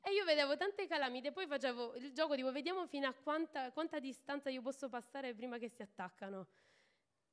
E 0.00 0.12
io 0.14 0.24
vedevo 0.24 0.56
tante 0.56 0.86
calamite, 0.86 1.32
poi 1.32 1.46
facevo 1.46 1.96
il 1.96 2.12
gioco 2.12 2.34
tipo 2.34 2.50
vediamo 2.50 2.86
fino 2.86 3.06
a 3.06 3.12
quanta, 3.12 3.72
quanta 3.72 3.98
distanza 3.98 4.48
io 4.48 4.62
posso 4.62 4.88
passare 4.88 5.34
prima 5.34 5.58
che 5.58 5.68
si 5.68 5.82
attaccano. 5.82 6.46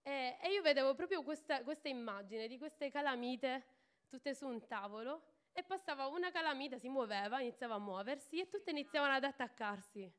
E, 0.07 0.37
e 0.39 0.51
io 0.51 0.61
vedevo 0.61 0.93
proprio 0.93 1.23
questa, 1.23 1.63
questa 1.63 1.87
immagine 1.87 2.47
di 2.47 2.59
queste 2.59 2.91
calamite 2.91 3.65
tutte 4.07 4.35
su 4.35 4.47
un 4.47 4.67
tavolo 4.67 5.23
e 5.51 5.63
passava 5.63 6.05
una 6.05 6.29
calamita, 6.29 6.77
si 6.77 6.89
muoveva, 6.89 7.39
iniziava 7.39 7.73
a 7.73 7.79
muoversi 7.79 8.39
e 8.39 8.47
tutte 8.47 8.69
iniziavano 8.69 9.13
ad 9.13 9.23
attaccarsi. 9.23 10.11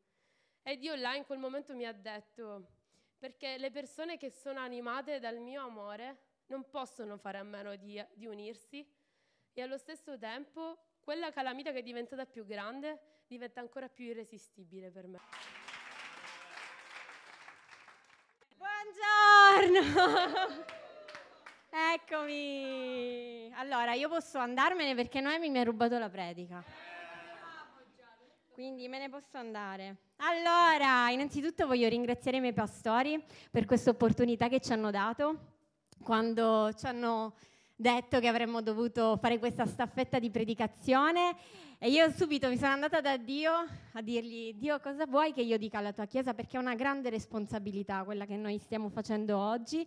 E 0.62 0.76
Dio 0.76 0.96
là 0.96 1.14
in 1.14 1.24
quel 1.24 1.38
momento 1.38 1.72
mi 1.72 1.86
ha 1.86 1.92
detto, 1.92 2.66
perché 3.16 3.58
le 3.58 3.70
persone 3.70 4.16
che 4.16 4.28
sono 4.28 4.58
animate 4.58 5.20
dal 5.20 5.38
mio 5.38 5.62
amore 5.62 6.18
non 6.46 6.68
possono 6.68 7.16
fare 7.16 7.38
a 7.38 7.44
meno 7.44 7.76
di, 7.76 8.04
di 8.14 8.26
unirsi 8.26 8.84
e 9.52 9.62
allo 9.62 9.78
stesso 9.78 10.18
tempo 10.18 10.78
quella 11.00 11.30
calamita 11.30 11.70
che 11.70 11.78
è 11.78 11.82
diventata 11.82 12.26
più 12.26 12.44
grande 12.44 13.22
diventa 13.28 13.60
ancora 13.60 13.88
più 13.88 14.06
irresistibile 14.06 14.90
per 14.90 15.06
me. 15.06 15.55
Buongiorno! 19.56 20.64
Eccomi! 21.94 23.50
Allora, 23.54 23.94
io 23.94 24.10
posso 24.10 24.36
andarmene 24.36 24.94
perché 24.94 25.20
Noemi 25.22 25.48
mi 25.48 25.58
ha 25.58 25.64
rubato 25.64 25.98
la 25.98 26.10
predica. 26.10 26.62
Quindi 28.52 28.86
me 28.88 28.98
ne 28.98 29.08
posso 29.08 29.38
andare. 29.38 29.96
Allora, 30.16 31.08
innanzitutto 31.08 31.66
voglio 31.66 31.88
ringraziare 31.88 32.36
i 32.36 32.40
miei 32.40 32.52
pastori 32.52 33.22
per 33.50 33.64
questa 33.64 33.88
opportunità 33.88 34.48
che 34.48 34.60
ci 34.60 34.72
hanno 34.72 34.90
dato 34.90 35.38
quando 36.02 36.70
ci 36.74 36.84
hanno 36.84 37.34
detto 37.76 38.20
che 38.20 38.26
avremmo 38.26 38.62
dovuto 38.62 39.18
fare 39.20 39.38
questa 39.38 39.66
staffetta 39.66 40.18
di 40.18 40.30
predicazione 40.30 41.36
e 41.78 41.90
io 41.90 42.10
subito 42.10 42.48
mi 42.48 42.56
sono 42.56 42.72
andata 42.72 43.02
da 43.02 43.18
Dio 43.18 43.52
a 43.92 44.00
dirgli 44.00 44.54
Dio 44.54 44.80
cosa 44.80 45.04
vuoi 45.04 45.34
che 45.34 45.42
io 45.42 45.58
dica 45.58 45.76
alla 45.78 45.92
tua 45.92 46.06
chiesa 46.06 46.32
perché 46.32 46.56
è 46.56 46.60
una 46.60 46.74
grande 46.74 47.10
responsabilità 47.10 48.02
quella 48.04 48.24
che 48.24 48.36
noi 48.36 48.56
stiamo 48.58 48.88
facendo 48.88 49.36
oggi 49.36 49.86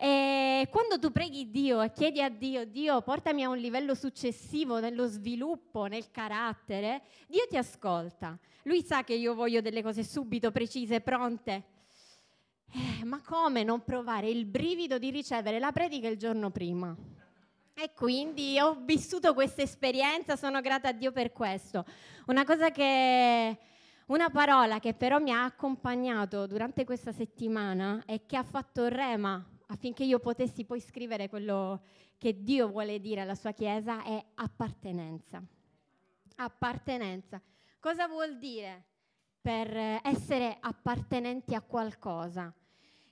e 0.00 0.68
quando 0.70 1.00
tu 1.00 1.10
preghi 1.10 1.50
Dio 1.50 1.82
e 1.82 1.90
chiedi 1.90 2.22
a 2.22 2.28
Dio, 2.28 2.64
Dio 2.64 3.02
portami 3.02 3.42
a 3.42 3.48
un 3.48 3.58
livello 3.58 3.96
successivo 3.96 4.78
nello 4.78 5.06
sviluppo, 5.06 5.86
nel 5.86 6.12
carattere, 6.12 7.02
Dio 7.26 7.44
ti 7.48 7.56
ascolta. 7.56 8.38
Lui 8.62 8.84
sa 8.84 9.02
che 9.02 9.14
io 9.14 9.34
voglio 9.34 9.60
delle 9.60 9.82
cose 9.82 10.04
subito, 10.04 10.52
precise, 10.52 11.00
pronte. 11.00 11.77
Eh, 12.70 13.04
ma 13.04 13.20
come 13.22 13.62
non 13.62 13.82
provare 13.82 14.28
il 14.28 14.44
brivido 14.44 14.98
di 14.98 15.10
ricevere 15.10 15.58
la 15.58 15.72
predica 15.72 16.08
il 16.08 16.18
giorno 16.18 16.50
prima? 16.50 16.94
E 17.74 17.92
quindi 17.94 18.58
ho 18.58 18.74
vissuto 18.82 19.34
questa 19.34 19.62
esperienza, 19.62 20.34
sono 20.36 20.60
grata 20.60 20.88
a 20.88 20.92
Dio 20.92 21.12
per 21.12 21.32
questo. 21.32 21.84
Una 22.26 22.44
cosa 22.44 22.70
che, 22.70 23.58
una 24.06 24.30
parola 24.30 24.80
che 24.80 24.94
però 24.94 25.18
mi 25.20 25.30
ha 25.30 25.44
accompagnato 25.44 26.46
durante 26.46 26.84
questa 26.84 27.12
settimana 27.12 28.02
e 28.04 28.26
che 28.26 28.36
ha 28.36 28.42
fatto 28.42 28.88
rema 28.88 29.44
affinché 29.68 30.02
io 30.02 30.18
potessi 30.18 30.64
poi 30.64 30.80
scrivere 30.80 31.28
quello 31.28 31.82
che 32.18 32.42
Dio 32.42 32.68
vuole 32.68 33.00
dire 33.00 33.20
alla 33.20 33.36
sua 33.36 33.52
Chiesa 33.52 34.02
è 34.02 34.22
appartenenza. 34.34 35.40
Appartenenza. 36.36 37.40
Cosa 37.78 38.08
vuol 38.08 38.38
dire 38.38 38.86
per 39.40 40.00
essere 40.02 40.56
appartenenti 40.58 41.54
a 41.54 41.60
qualcosa? 41.60 42.52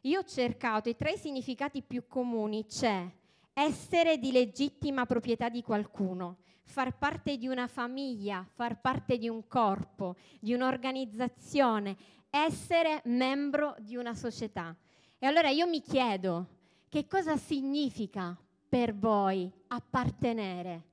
Io 0.07 0.21
ho 0.21 0.25
cercato 0.25 0.89
i 0.89 0.95
tre 0.95 1.17
significati 1.17 1.83
più 1.83 2.07
comuni, 2.07 2.65
c'è 2.67 3.05
essere 3.53 4.19
di 4.19 4.31
legittima 4.31 5.05
proprietà 5.05 5.49
di 5.49 5.63
qualcuno, 5.63 6.37
far 6.63 6.97
parte 6.97 7.37
di 7.37 7.49
una 7.49 7.67
famiglia, 7.67 8.47
far 8.55 8.81
parte 8.81 9.19
di 9.19 9.29
un 9.29 9.49
corpo, 9.49 10.15
di 10.39 10.55
un'organizzazione, 10.55 11.97
essere 12.31 13.01
membro 13.07 13.75
di 13.81 13.97
una 13.97 14.15
società. 14.15 14.77
E 15.19 15.27
allora 15.27 15.49
io 15.49 15.67
mi 15.67 15.81
chiedo, 15.81 16.51
che 16.89 17.09
cosa 17.09 17.37
significa 17.37 18.39
per 18.69 18.95
voi 18.95 19.51
appartenere? 19.67 20.85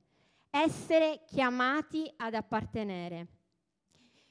Essere 0.49 1.21
chiamati 1.27 2.11
ad 2.17 2.33
appartenere. 2.33 3.27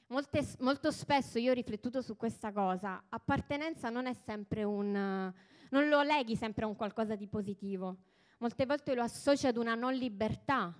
Molte, 0.07 0.45
molto 0.59 0.91
spesso 0.91 1.39
io 1.39 1.51
ho 1.51 1.55
riflettuto 1.55 2.01
su 2.01 2.15
questa 2.15 2.51
cosa, 2.51 3.03
appartenenza 3.09 3.89
non 3.89 4.05
è 4.05 4.13
sempre 4.13 4.63
un... 4.63 4.91
non 4.91 5.89
lo 5.89 6.01
leghi 6.01 6.35
sempre 6.35 6.65
a 6.65 6.67
un 6.67 6.75
qualcosa 6.75 7.15
di 7.15 7.27
positivo 7.27 7.97
molte 8.43 8.65
volte 8.65 8.93
lo 8.93 9.03
associa 9.03 9.47
ad 9.47 9.55
una 9.55 9.73
non 9.73 9.93
libertà, 9.93 10.75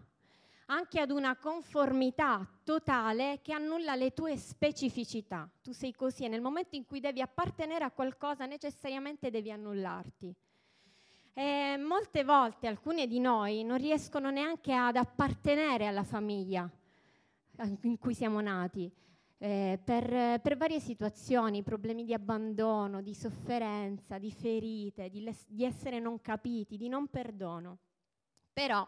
anche 0.65 0.99
ad 0.99 1.11
una 1.11 1.37
conformità 1.37 2.45
totale 2.61 3.39
che 3.41 3.53
annulla 3.53 3.95
le 3.95 4.11
tue 4.11 4.35
specificità. 4.35 5.49
Tu 5.61 5.71
sei 5.71 5.93
così 5.93 6.25
e 6.25 6.27
nel 6.27 6.41
momento 6.41 6.75
in 6.75 6.85
cui 6.85 6.99
devi 6.99 7.21
appartenere 7.21 7.85
a 7.85 7.91
qualcosa 7.91 8.45
necessariamente 8.45 9.29
devi 9.29 9.49
annullarti. 9.49 10.35
E 11.35 11.77
molte 11.77 12.25
volte 12.25 12.67
alcune 12.67 13.07
di 13.07 13.21
noi 13.21 13.63
non 13.63 13.77
riescono 13.77 14.29
neanche 14.29 14.73
ad 14.73 14.97
appartenere 14.97 15.87
alla 15.87 16.03
famiglia 16.03 16.69
in 17.81 17.97
cui 17.97 18.13
siamo 18.13 18.41
nati 18.41 18.91
eh, 19.43 19.77
per, 19.83 20.39
per, 20.39 20.55
varie 20.55 20.79
situazioni, 20.79 21.63
problemi 21.63 22.05
di 22.05 22.13
abbandono, 22.13 23.01
di 23.01 23.13
sofferenza, 23.13 24.17
di 24.17 24.31
ferite, 24.31 25.09
di, 25.09 25.21
les- 25.21 25.49
di 25.49 25.65
essere 25.65 25.99
non 25.99 26.21
capiti, 26.21 26.77
di 26.77 26.87
non 26.87 27.07
perdono. 27.07 27.79
Però 28.53 28.87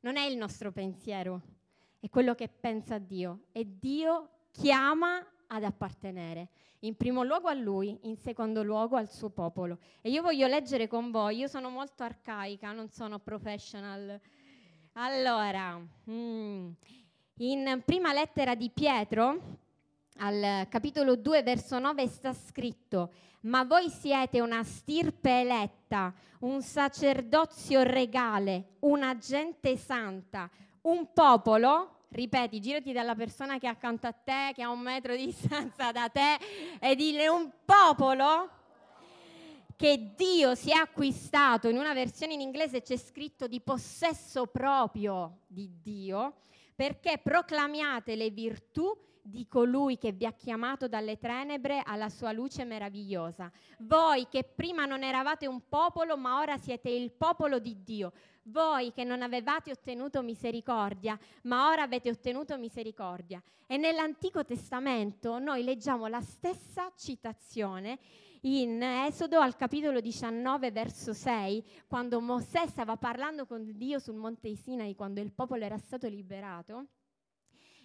non 0.00 0.16
è 0.16 0.24
il 0.24 0.38
nostro 0.38 0.72
pensiero, 0.72 1.42
è 2.00 2.08
quello 2.08 2.34
che 2.34 2.48
pensa 2.48 2.96
Dio 2.96 3.48
e 3.52 3.66
Dio 3.78 4.30
chiama 4.52 5.22
ad 5.48 5.64
appartenere, 5.64 6.48
in 6.80 6.96
primo 6.96 7.22
luogo 7.22 7.48
a 7.48 7.54
Lui, 7.54 7.98
in 8.04 8.16
secondo 8.16 8.62
luogo 8.62 8.96
al 8.96 9.10
suo 9.10 9.28
popolo. 9.28 9.80
E 10.00 10.08
io 10.08 10.22
voglio 10.22 10.46
leggere 10.46 10.86
con 10.86 11.10
voi, 11.10 11.36
io 11.36 11.46
sono 11.46 11.68
molto 11.68 12.04
arcaica, 12.04 12.72
non 12.72 12.88
sono 12.88 13.18
professional. 13.18 14.18
Allora, 14.92 15.78
mm, 16.10 16.70
in 17.38 17.82
prima 17.84 18.12
lettera 18.12 18.54
di 18.54 18.70
Pietro, 18.70 19.58
al 20.16 20.66
capitolo 20.68 21.14
2, 21.14 21.42
verso 21.42 21.78
9, 21.78 22.08
sta 22.08 22.32
scritto, 22.32 23.12
ma 23.42 23.64
voi 23.64 23.88
siete 23.90 24.40
una 24.40 24.64
stirpe 24.64 25.40
eletta, 25.40 26.12
un 26.40 26.62
sacerdozio 26.62 27.82
regale, 27.82 28.76
una 28.80 29.16
gente 29.18 29.76
santa, 29.76 30.50
un 30.82 31.12
popolo, 31.12 32.06
ripeti, 32.08 32.60
girati 32.60 32.92
dalla 32.92 33.14
persona 33.14 33.58
che 33.58 33.66
è 33.66 33.70
accanto 33.70 34.08
a 34.08 34.12
te, 34.12 34.52
che 34.54 34.62
ha 34.62 34.70
un 34.70 34.80
metro 34.80 35.14
di 35.14 35.26
distanza 35.30 35.92
da 35.92 36.08
te, 36.08 36.38
e 36.80 36.96
dille 36.96 37.28
un 37.28 37.48
popolo 37.64 38.50
che 39.76 40.12
Dio 40.16 40.56
si 40.56 40.70
è 40.70 40.76
acquistato, 40.76 41.68
in 41.68 41.76
una 41.76 41.92
versione 41.92 42.32
in 42.32 42.40
inglese 42.40 42.82
c'è 42.82 42.96
scritto 42.96 43.46
di 43.46 43.60
possesso 43.60 44.46
proprio 44.46 45.42
di 45.46 45.70
Dio, 45.80 46.38
perché 46.78 47.18
proclamiate 47.20 48.14
le 48.14 48.30
virtù 48.30 48.96
di 49.20 49.48
colui 49.48 49.98
che 49.98 50.12
vi 50.12 50.26
ha 50.26 50.32
chiamato 50.32 50.86
dalle 50.86 51.18
tenebre 51.18 51.82
alla 51.84 52.08
sua 52.08 52.30
luce 52.30 52.64
meravigliosa. 52.64 53.50
Voi 53.78 54.28
che 54.28 54.44
prima 54.44 54.84
non 54.84 55.02
eravate 55.02 55.48
un 55.48 55.62
popolo, 55.68 56.16
ma 56.16 56.38
ora 56.38 56.56
siete 56.56 56.88
il 56.88 57.10
popolo 57.10 57.58
di 57.58 57.82
Dio. 57.82 58.12
Voi 58.44 58.92
che 58.92 59.02
non 59.02 59.22
avevate 59.22 59.72
ottenuto 59.72 60.22
misericordia, 60.22 61.18
ma 61.42 61.68
ora 61.68 61.82
avete 61.82 62.10
ottenuto 62.10 62.56
misericordia. 62.56 63.42
E 63.66 63.76
nell'Antico 63.76 64.44
Testamento 64.44 65.40
noi 65.40 65.64
leggiamo 65.64 66.06
la 66.06 66.20
stessa 66.20 66.92
citazione 66.96 67.98
in 68.42 68.82
Esodo 68.82 69.40
al 69.40 69.56
capitolo 69.56 70.00
19, 70.00 70.70
verso 70.70 71.12
6, 71.12 71.64
quando 71.86 72.20
Mosè 72.20 72.66
stava 72.66 72.96
parlando 72.96 73.46
con 73.46 73.76
Dio 73.76 73.98
sul 73.98 74.14
monte 74.14 74.54
Sinai, 74.54 74.94
quando 74.94 75.20
il 75.20 75.32
popolo 75.32 75.64
era 75.64 75.78
stato 75.78 76.06
liberato. 76.08 76.86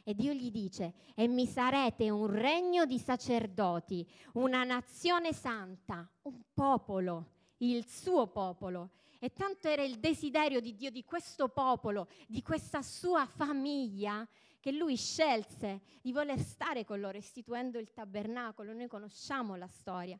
E 0.03 0.13
Dio 0.13 0.33
gli 0.33 0.51
dice, 0.51 0.93
e 1.15 1.27
mi 1.27 1.45
sarete 1.45 2.10
un 2.10 2.27
regno 2.27 2.86
di 2.86 3.00
sacerdoti, 3.00 4.05
una 4.33 4.63
nazione 4.63 5.33
santa, 5.33 6.07
un 6.24 6.41
popolo, 6.53 7.29
il 7.57 7.86
suo 7.88 8.27
popolo. 8.27 8.91
e 9.24 9.31
tanto 9.31 9.69
era 9.69 9.83
il 9.83 10.00
desiderio 10.00 10.60
di 10.60 10.75
Dio 10.75 10.91
di 10.91 11.05
questo 11.05 11.48
popolo, 11.48 12.10
di 12.27 12.41
questa 12.41 12.81
sua 12.81 13.25
famiglia, 13.25 14.27
che 14.60 14.74
lui 14.74 14.98
scelse 14.98 15.79
di 16.01 16.12
voler 16.12 16.39
stare 16.39 16.83
con 16.83 17.00
loro 17.00 17.17
istituendo 17.17 17.79
il 17.79 17.93
tabernacolo. 17.93 18.74
Noi 18.74 18.88
conosciamo 18.89 19.55
la 19.55 19.67
storia. 19.67 20.19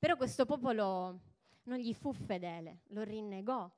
Però 0.00 0.16
questo 0.16 0.46
popolo 0.46 1.20
non 1.64 1.76
gli 1.76 1.92
fu 1.92 2.14
fedele, 2.14 2.84
lo 2.88 3.02
rinnegò. 3.02 3.70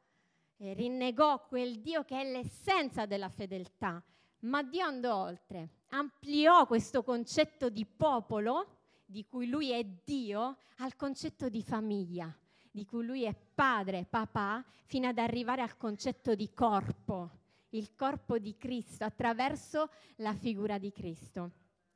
E 0.56 0.72
rinnegò 0.72 1.44
quel 1.48 1.80
Dio 1.80 2.04
che 2.04 2.20
è 2.20 2.30
l'essenza 2.30 3.06
della 3.06 3.28
fedeltà. 3.28 4.00
Ma 4.42 4.62
Dio 4.62 4.84
andò 4.84 5.16
oltre, 5.16 5.70
ampliò 5.88 6.68
questo 6.68 7.02
concetto 7.02 7.68
di 7.70 7.84
popolo, 7.84 8.78
di 9.04 9.26
cui 9.26 9.48
lui 9.48 9.72
è 9.72 9.82
Dio, 9.82 10.58
al 10.76 10.94
concetto 10.94 11.48
di 11.48 11.60
famiglia, 11.60 12.32
di 12.70 12.84
cui 12.84 13.04
lui 13.04 13.24
è 13.24 13.34
padre, 13.34 14.06
papà, 14.08 14.64
fino 14.84 15.08
ad 15.08 15.18
arrivare 15.18 15.62
al 15.62 15.76
concetto 15.76 16.36
di 16.36 16.54
corpo, 16.54 17.30
il 17.70 17.96
corpo 17.96 18.38
di 18.38 18.56
Cristo, 18.56 19.04
attraverso 19.04 19.90
la 20.18 20.34
figura 20.34 20.78
di 20.78 20.92
Cristo. 20.92 21.50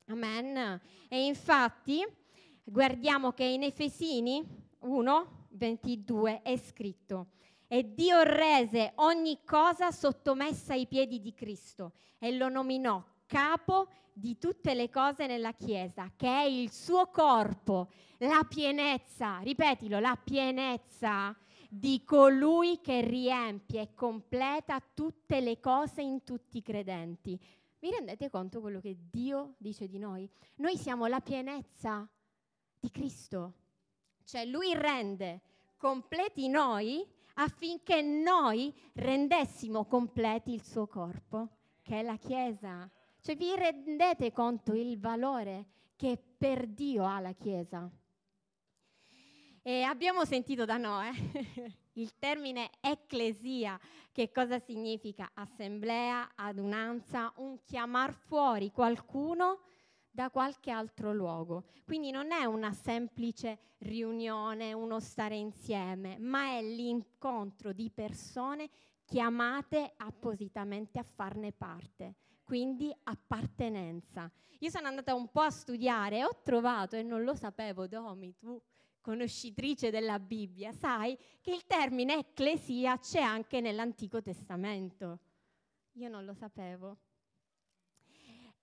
Amen. 0.07 0.81
E 1.09 1.27
infatti 1.27 2.05
guardiamo 2.69 3.33
che 3.33 3.45
in 3.45 3.63
Efesini 3.63 4.45
1, 4.81 5.47
22 5.51 6.43
è 6.43 6.57
scritto, 6.57 7.29
e 7.69 7.95
Dio 7.95 8.23
rese 8.23 8.93
ogni 8.97 9.41
cosa 9.45 9.91
sottomessa 9.91 10.73
ai 10.73 10.87
piedi 10.87 11.21
di 11.21 11.33
Cristo 11.33 11.93
e 12.19 12.33
lo 12.37 12.49
nominò 12.49 13.03
capo 13.27 13.89
di 14.13 14.39
tutte 14.39 14.75
le 14.75 14.91
cose 14.91 15.27
nella 15.27 15.53
Chiesa, 15.53 16.11
che 16.17 16.27
è 16.27 16.43
il 16.43 16.71
suo 16.71 17.09
corpo, 17.09 17.89
la 18.19 18.45
pienezza, 18.49 19.39
ripetilo, 19.39 19.99
la 19.99 20.19
pienezza 20.23 21.37
di 21.69 22.03
colui 22.05 22.81
che 22.81 23.01
riempie 23.01 23.81
e 23.83 23.95
completa 23.95 24.83
tutte 24.95 25.41
le 25.41 25.61
cose 25.61 26.03
in 26.03 26.25
tutti 26.25 26.59
i 26.59 26.63
credenti. 26.63 27.39
Vi 27.79 27.91
rendete 27.91 28.31
conto 28.31 28.61
quello 28.61 28.81
che 28.81 28.97
Dio 29.11 29.55
dice 29.59 29.87
di 29.87 29.99
noi? 29.99 30.29
Noi 30.57 30.77
siamo 30.77 31.07
la 31.07 31.21
pienezza 31.21 32.09
di 32.79 32.91
Cristo, 32.91 33.53
cioè 34.25 34.45
Lui 34.45 34.75
rende 34.75 35.41
completi 35.77 36.49
noi 36.49 37.07
affinché 37.35 38.03
noi 38.03 38.73
rendessimo 38.95 39.85
completi 39.85 40.53
il 40.53 40.63
suo 40.63 40.87
corpo, 40.87 41.49
che 41.83 42.01
è 42.01 42.03
la 42.03 42.17
Chiesa. 42.17 42.91
Cioè 43.21 43.37
vi 43.37 43.55
rendete 43.57 44.33
conto 44.33 44.73
il 44.73 44.99
valore 44.99 45.67
che 45.97 46.19
per 46.37 46.67
Dio 46.67 47.05
ha 47.05 47.21
la 47.21 47.33
Chiesa? 47.33 47.91
E 49.63 49.83
abbiamo 49.83 50.25
sentito 50.25 50.65
da 50.65 50.77
Noè 50.77 51.11
il 51.95 52.17
termine 52.19 52.71
ecclesia, 52.81 53.79
che 54.13 54.31
cosa 54.31 54.59
significa? 54.61 55.31
Assemblea, 55.35 56.33
adunanza, 56.37 57.33
un 57.37 57.59
chiamar 57.65 58.13
fuori 58.13 58.71
qualcuno 58.71 59.63
da 60.17 60.31
qualche 60.31 60.71
altro 60.71 61.13
luogo. 61.13 61.65
Quindi 61.85 62.11
non 62.11 62.33
è 62.33 62.47
una 62.47 62.73
semplice 62.73 63.75
riunione, 63.81 64.73
uno 64.73 64.99
stare 64.99 65.37
insieme, 65.37 66.17
ma 66.19 66.57
è 66.57 66.63
l'incontro 66.63 67.75
di 67.75 67.91
persone 67.91 68.71
chiamate 69.05 69.93
appositamente 69.99 70.99
a 70.99 71.03
farne 71.03 71.53
parte, 71.53 72.15
quindi 72.45 72.91
appartenenza. 73.03 74.33
Io 74.61 74.71
sono 74.71 74.87
andata 74.87 75.15
un 75.15 75.31
po' 75.31 75.43
a 75.43 75.51
studiare 75.51 76.17
e 76.17 76.25
ho 76.25 76.41
trovato, 76.43 76.97
e 76.97 77.03
non 77.03 77.23
lo 77.23 77.35
sapevo, 77.35 77.87
Domi, 77.87 78.35
tu 78.39 78.59
conoscitrice 79.03 79.91
della 79.91 80.19
Bibbia, 80.19 80.73
sai 80.73 81.15
che 81.43 81.53
il 81.53 81.67
termine 81.67 82.17
ecclesia 82.17 82.97
c'è 82.97 83.21
anche 83.21 83.61
nell'Antico 83.61 84.23
Testamento. 84.23 85.21
Io 85.93 86.09
non 86.09 86.25
lo 86.25 86.33
sapevo. 86.33 86.97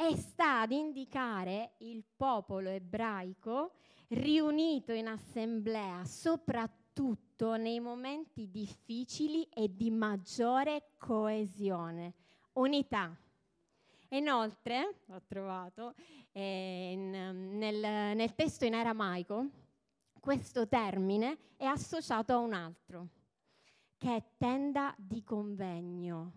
E 0.06 0.18
sta 0.18 0.60
ad 0.60 0.72
indicare 0.74 1.76
il 1.78 2.04
popolo 2.04 2.68
ebraico 2.68 3.76
riunito 4.10 4.92
in 4.92 5.08
assemblea, 5.08 6.04
soprattutto 6.04 7.56
nei 7.56 7.80
momenti 7.80 8.52
difficili 8.52 9.44
e 9.44 9.74
di 9.74 9.90
maggiore 9.92 10.90
coesione, 10.98 12.16
unità. 12.54 13.18
Inoltre, 14.10 15.04
ho 15.08 15.22
trovato 15.26 15.94
eh, 16.34 16.90
in, 16.92 17.58
nel, 17.58 18.16
nel 18.18 18.36
testo 18.36 18.66
in 18.66 18.74
aramaico, 18.74 19.48
questo 20.20 20.68
termine 20.68 21.38
è 21.56 21.64
associato 21.64 22.34
a 22.34 22.40
un 22.40 22.52
altro, 22.52 23.08
che 23.98 24.14
è 24.18 24.24
tenda 24.36 24.94
di 24.98 25.24
convegno, 25.24 26.34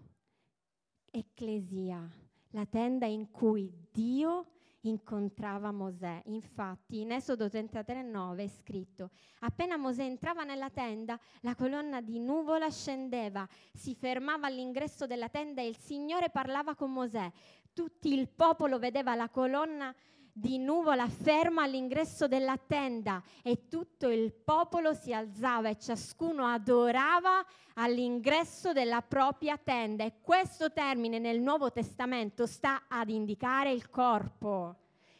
ecclesia, 1.11 2.09
la 2.51 2.67
tenda 2.67 3.07
in 3.07 3.31
cui 3.31 3.73
Dio 3.93 4.47
incontrava 4.89 5.73
Mosè. 5.73 6.23
Infatti 6.27 7.01
in 7.01 7.13
Esodo 7.13 7.47
33,9 7.47 8.39
è 8.39 8.49
scritto, 8.49 9.11
appena 9.41 9.77
Mosè 9.77 10.05
entrava 10.05 10.45
nella 10.45 10.71
tenda, 10.71 11.19
la 11.41 11.55
colonna 11.55 12.01
di 12.01 12.19
nuvola 12.19 12.71
scendeva, 12.71 13.47
si 13.73 13.95
fermava 13.95 14.47
all'ingresso 14.47 15.07
della 15.07 15.29
tenda 15.29 15.61
e 15.61 15.69
il 15.69 15.77
Signore 15.77 16.31
parlava 16.31 16.75
con 16.75 16.93
Mosè. 16.93 17.31
Tutto 17.73 18.09
il 18.09 18.29
popolo 18.29 18.79
vedeva 18.79 19.15
la 19.15 19.29
colonna 19.29 19.95
di 20.39 20.59
nuvola 20.59 21.09
ferma 21.09 21.63
all'ingresso 21.63 22.29
della 22.29 22.59
tenda 22.59 23.23
e 23.43 23.69
tutto 23.69 24.11
il 24.11 24.35
popolo 24.35 24.93
si 24.93 25.15
alzava 25.15 25.71
e 25.71 25.79
ciascuno 25.79 26.45
adorava 26.45 27.43
all'ingresso 27.77 28.75
della 28.75 29.01
propria 29.01 29.57
tenda. 29.57 30.05
E 30.05 30.21
questo 30.21 30.73
termine 30.73 31.19
nel 31.19 31.41
Nuovo 31.41 31.73
Testamento 31.73 32.45
sta 32.45 32.83
ad 32.87 33.09
indicare 33.09 33.73
il 33.73 33.89
corpo, 33.89 34.77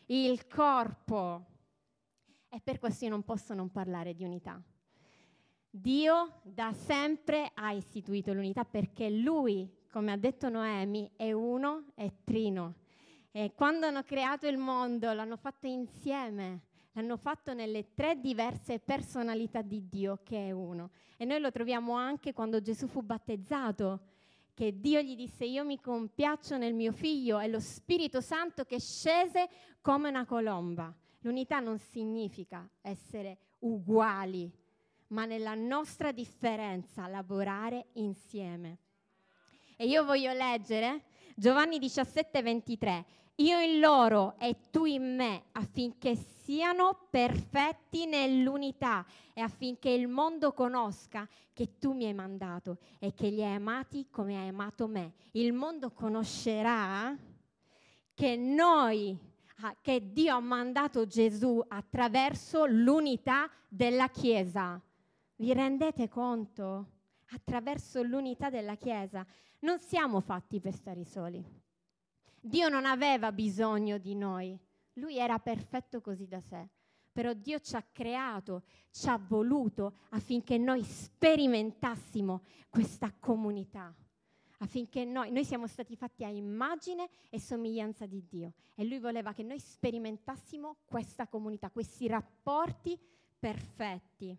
il 0.07 0.47
corpo. 0.49 1.47
E 2.51 2.61
per 2.63 2.79
questo 2.79 3.05
io 3.05 3.11
non 3.11 3.23
posso 3.23 3.55
non 3.55 3.71
parlare 3.71 4.15
di 4.15 4.23
unità. 4.23 4.63
Dio 5.71 6.41
da 6.43 6.75
sempre 6.75 7.53
ha 7.55 7.73
istituito 7.73 8.35
l'unità 8.35 8.67
perché 8.67 9.09
Lui, 9.09 9.67
come 9.91 10.13
ha 10.13 10.17
detto 10.19 10.51
Noemi, 10.51 11.11
è 11.17 11.33
uno, 11.33 11.87
è 11.95 12.13
trino 12.23 12.85
e 13.39 13.53
quando 13.55 13.85
hanno 13.85 14.03
creato 14.03 14.47
il 14.47 14.57
mondo 14.57 15.13
l'hanno 15.13 15.37
fatto 15.37 15.67
insieme, 15.67 16.61
l'hanno 16.93 17.19
fatto 17.19 17.53
nelle 17.53 17.93
tre 17.93 18.19
diverse 18.19 18.79
personalità 18.79 19.61
di 19.61 19.91
Dio 19.91 20.21
che 20.25 20.49
è 20.49 20.53
uno. 20.53 20.89
E 21.19 21.27
noi 21.27 21.41
lo 21.41 21.51
troviamo 21.51 21.93
anche 21.93 22.33
quando 22.33 22.63
Gesù 22.63 22.87
fu 22.87 23.03
battezzato, 23.03 24.01
che 24.55 24.81
Dio 24.81 25.03
gli 25.03 25.15
disse 25.15 25.45
io 25.45 25.67
mi 25.67 25.79
compiaccio 25.79 26.57
nel 26.57 26.73
mio 26.73 26.93
figlio 26.93 27.39
e 27.39 27.49
lo 27.49 27.61
Spirito 27.61 28.23
Santo 28.23 28.65
che 28.65 28.81
scese 28.81 29.51
come 29.83 30.09
una 30.09 30.25
colomba. 30.25 30.91
L'unità 31.21 31.61
non 31.61 31.79
significa 31.79 32.67
essere 32.81 33.37
uguali, 33.59 34.51
ma 35.09 35.27
nella 35.27 35.55
nostra 35.55 36.11
differenza 36.11 37.07
lavorare 37.07 37.89
insieme. 37.97 38.79
E 39.77 39.85
io 39.85 40.07
voglio 40.07 40.33
leggere 40.33 41.03
Giovanni 41.35 41.79
17, 41.79 42.41
23 42.41 43.05
io 43.37 43.59
in 43.59 43.81
loro 43.81 44.39
e 44.39 44.57
tu 44.71 44.87
in 44.87 45.15
me, 45.15 45.45
affinché 45.53 46.15
siano 46.15 47.07
perfetti 47.11 48.07
nell'unità 48.07 49.05
e 49.35 49.41
affinché 49.41 49.91
il 49.91 50.09
mondo 50.09 50.53
conosca 50.53 51.29
che 51.53 51.77
tu 51.79 51.93
mi 51.93 52.07
hai 52.07 52.15
mandato 52.15 52.79
e 52.99 53.13
che 53.13 53.29
li 53.29 53.43
hai 53.45 53.55
amati 53.55 54.09
come 54.11 54.39
hai 54.39 54.49
amato 54.49 54.87
me. 54.87 55.15
Il 55.33 55.53
mondo 55.53 55.91
conoscerà 55.91 57.15
che 58.15 58.37
noi, 58.37 59.19
ah, 59.61 59.77
che 59.83 60.13
Dio 60.13 60.35
ha 60.35 60.41
mandato 60.41 61.07
Gesù 61.07 61.63
attraverso 61.69 62.65
l'unità 62.65 63.51
della 63.69 64.09
Chiesa. 64.09 64.81
Vi 65.37 65.53
rendete 65.53 66.09
conto? 66.09 66.93
Attraverso 67.33 68.03
l'unità 68.03 68.49
della 68.49 68.77
Chiesa. 68.77 69.27
Non 69.61 69.79
siamo 69.79 70.21
fatti 70.21 70.59
per 70.59 70.73
stare 70.73 71.05
soli 71.05 71.65
Dio 72.47 72.69
non 72.69 72.85
aveva 72.85 73.33
bisogno 73.33 73.99
di 73.99 74.15
noi, 74.15 74.57
lui 74.95 75.19
era 75.19 75.39
perfetto 75.41 76.01
così 76.01 76.29
da 76.29 76.41
sé. 76.41 76.69
Però 77.11 77.33
Dio 77.33 77.59
ci 77.61 77.75
ha 77.75 77.83
creato, 77.83 78.63
ci 78.91 79.09
ha 79.09 79.17
voluto 79.17 79.97
affinché 80.11 80.57
noi 80.59 80.83
sperimentassimo 80.85 82.43
questa 82.69 83.13
comunità, 83.19 83.93
affinché 84.59 85.05
noi, 85.05 85.33
noi 85.33 85.45
siamo 85.45 85.67
stati 85.67 85.97
fatti 85.97 86.25
a 86.25 86.29
immagine 86.29 87.09
e 87.31 87.41
somiglianza 87.41 88.07
di 88.07 88.25
Dio 88.29 88.53
e 88.75 88.85
Lui 88.85 88.99
voleva 88.99 89.33
che 89.33 89.43
noi 89.43 89.59
sperimentassimo 89.59 90.77
questa 90.85 91.27
comunità, 91.27 91.71
questi 91.71 92.07
rapporti 92.07 92.99
perfetti. 93.39 94.37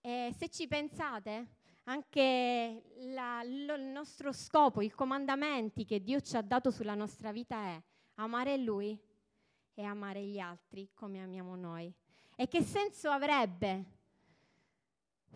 E 0.00 0.34
se 0.36 0.48
ci 0.48 0.66
pensate, 0.66 1.48
anche 1.88 2.82
la, 3.12 3.42
lo, 3.44 3.74
il 3.74 3.84
nostro 3.86 4.32
scopo, 4.32 4.80
i 4.80 4.90
comandamenti 4.90 5.84
che 5.84 6.02
Dio 6.02 6.20
ci 6.20 6.36
ha 6.36 6.42
dato 6.42 6.70
sulla 6.70 6.94
nostra 6.94 7.32
vita 7.32 7.56
è 7.56 7.82
amare 8.14 8.56
Lui 8.56 8.98
e 9.74 9.82
amare 9.82 10.22
gli 10.24 10.38
altri 10.38 10.90
come 10.94 11.22
amiamo 11.22 11.54
noi. 11.54 11.92
E 12.34 12.48
che 12.48 12.62
senso 12.62 13.10
avrebbe 13.10 13.94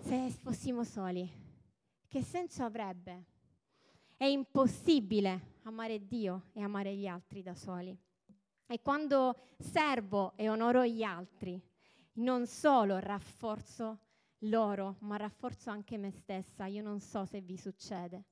Se 0.03 0.31
fossimo 0.31 0.83
soli, 0.83 1.29
che 2.09 2.23
senso 2.23 2.65
avrebbe? 2.65 3.25
È 4.17 4.25
impossibile 4.25 5.59
amare 5.63 6.07
Dio 6.07 6.49
e 6.53 6.63
amare 6.63 6.95
gli 6.95 7.07
altri 7.07 7.43
da 7.43 7.55
soli. 7.55 7.97
E 8.67 8.81
quando 8.83 9.37
servo 9.59 10.33
e 10.37 10.49
onoro 10.49 10.85
gli 10.85 11.03
altri, 11.03 11.61
non 12.15 12.47
solo 12.47 12.99
rafforzo 12.99 13.99
loro, 14.41 14.97
ma 15.01 15.17
rafforzo 15.17 15.71
anche 15.71 15.97
me 15.97 16.11
stessa. 16.11 16.67
Io 16.67 16.83
non 16.83 17.01
so 17.01 17.25
se 17.25 17.41
vi 17.41 17.57
succede. 17.57 18.25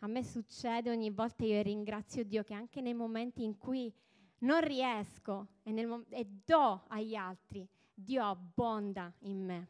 A 0.00 0.06
me 0.06 0.22
succede 0.22 0.90
ogni 0.90 1.10
volta 1.10 1.44
io 1.44 1.60
ringrazio 1.60 2.24
Dio 2.24 2.44
che 2.44 2.54
anche 2.54 2.80
nei 2.80 2.94
momenti 2.94 3.42
in 3.42 3.58
cui 3.58 3.92
non 4.40 4.60
riesco 4.60 5.48
e, 5.64 5.72
nel, 5.72 6.04
e 6.10 6.24
do 6.44 6.84
agli 6.88 7.14
altri, 7.14 7.66
Dio 7.92 8.24
abbonda 8.24 9.12
in 9.20 9.44
me. 9.44 9.68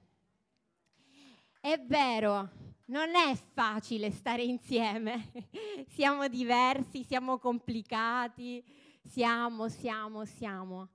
È 1.61 1.81
vero, 1.87 2.51
non 2.87 3.15
è 3.15 3.35
facile 3.35 4.11
stare 4.11 4.43
insieme, 4.43 5.33
siamo 5.89 6.29
diversi, 6.29 7.03
siamo 7.05 7.39
complicati, 7.39 8.63
siamo, 9.03 9.69
siamo, 9.69 10.25
siamo. 10.27 10.89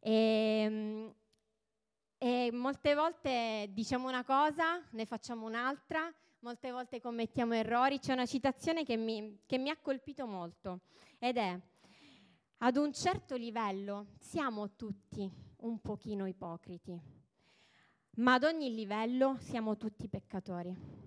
E, 0.00 0.12
ehm, 0.12 1.14
e 2.18 2.50
molte 2.52 2.94
volte 2.94 3.68
diciamo 3.70 4.08
una 4.08 4.24
cosa, 4.24 4.82
ne 4.90 5.04
facciamo 5.04 5.46
un'altra, 5.46 6.12
molte 6.40 6.70
volte 6.70 7.00
commettiamo 7.00 7.54
errori. 7.54 7.98
C'è 7.98 8.12
una 8.12 8.26
citazione 8.26 8.84
che 8.84 8.96
mi, 8.96 9.40
che 9.46 9.58
mi 9.58 9.68
ha 9.68 9.76
colpito 9.76 10.26
molto 10.26 10.80
ed 11.18 11.36
è, 11.36 11.58
ad 12.58 12.76
un 12.76 12.92
certo 12.92 13.36
livello 13.36 14.06
siamo 14.18 14.74
tutti 14.74 15.30
un 15.58 15.80
pochino 15.80 16.26
ipocriti, 16.26 16.98
ma 18.16 18.34
ad 18.34 18.44
ogni 18.44 18.74
livello 18.74 19.36
siamo 19.40 19.76
tutti 19.76 20.08
peccatori. 20.08 21.04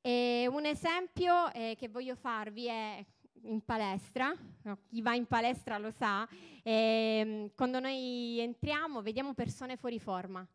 E 0.00 0.46
un 0.50 0.66
esempio 0.66 1.50
eh, 1.52 1.74
che 1.78 1.88
voglio 1.88 2.14
farvi 2.14 2.66
è 2.66 3.04
in 3.44 3.64
palestra, 3.64 4.34
no, 4.62 4.78
chi 4.86 5.02
va 5.02 5.14
in 5.14 5.26
palestra 5.26 5.78
lo 5.78 5.90
sa, 5.90 6.28
e, 6.62 7.50
quando 7.54 7.80
noi 7.80 8.38
entriamo 8.40 9.02
vediamo 9.02 9.34
persone 9.34 9.76
fuori 9.76 9.98
forma 9.98 10.46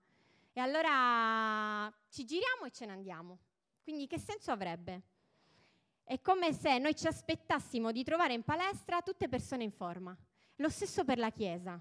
e 0.54 0.60
allora 0.60 1.92
ci 2.10 2.26
giriamo 2.26 2.66
e 2.66 2.72
ce 2.72 2.86
ne 2.86 2.92
andiamo. 2.92 3.38
Quindi 3.84 4.08
che 4.08 4.20
senso 4.20 4.52
avrebbe? 4.52 5.02
È 6.04 6.20
come 6.22 6.54
se 6.54 6.78
noi 6.80 6.96
ci 6.96 7.08
aspettassimo 7.08 7.92
di 7.92 8.04
trovare 8.04 8.34
in 8.34 8.44
palestra 8.44 9.02
tutte 9.02 9.30
persone 9.30 9.64
in 9.64 9.72
forma. 9.72 10.16
Lo 10.56 10.70
stesso 10.70 11.06
per 11.06 11.18
la 11.18 11.32
Chiesa. 11.32 11.80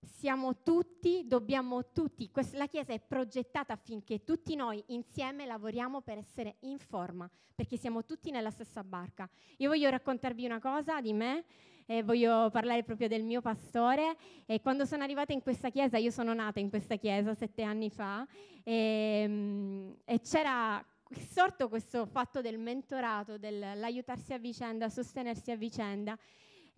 Siamo 0.00 0.62
tutti, 0.62 1.26
dobbiamo 1.26 1.90
tutti, 1.92 2.30
la 2.52 2.66
Chiesa 2.66 2.92
è 2.92 3.00
progettata 3.00 3.72
affinché 3.72 4.22
tutti 4.22 4.54
noi 4.54 4.82
insieme 4.88 5.44
lavoriamo 5.44 6.00
per 6.02 6.18
essere 6.18 6.56
in 6.60 6.78
forma, 6.78 7.28
perché 7.54 7.76
siamo 7.76 8.04
tutti 8.04 8.30
nella 8.30 8.50
stessa 8.50 8.84
barca. 8.84 9.28
Io 9.58 9.68
voglio 9.68 9.90
raccontarvi 9.90 10.44
una 10.44 10.60
cosa 10.60 11.00
di 11.00 11.12
me, 11.12 11.44
eh, 11.86 12.02
voglio 12.02 12.48
parlare 12.50 12.84
proprio 12.84 13.08
del 13.08 13.24
mio 13.24 13.40
pastore. 13.40 14.16
E 14.46 14.60
quando 14.60 14.84
sono 14.84 15.02
arrivata 15.02 15.32
in 15.32 15.42
questa 15.42 15.70
chiesa, 15.70 15.98
io 15.98 16.10
sono 16.10 16.32
nata 16.32 16.60
in 16.60 16.68
questa 16.68 16.96
chiesa 16.96 17.34
sette 17.34 17.62
anni 17.62 17.90
fa, 17.90 18.26
e, 18.62 19.22
ehm, 19.24 19.96
e 20.04 20.20
c'era 20.20 20.84
sorto 21.30 21.68
questo 21.68 22.06
fatto 22.06 22.40
del 22.40 22.58
mentorato, 22.58 23.38
dell'aiutarsi 23.38 24.32
a 24.32 24.38
vicenda, 24.38 24.88
sostenersi 24.88 25.50
a 25.50 25.56
vicenda. 25.56 26.16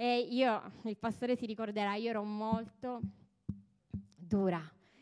E 0.03 0.19
io, 0.31 0.63
il 0.85 0.97
pastore 0.97 1.37
si 1.37 1.45
ricorderà, 1.45 1.95
io 1.95 2.09
ero 2.09 2.23
molto 2.23 3.03
dura, 4.17 4.59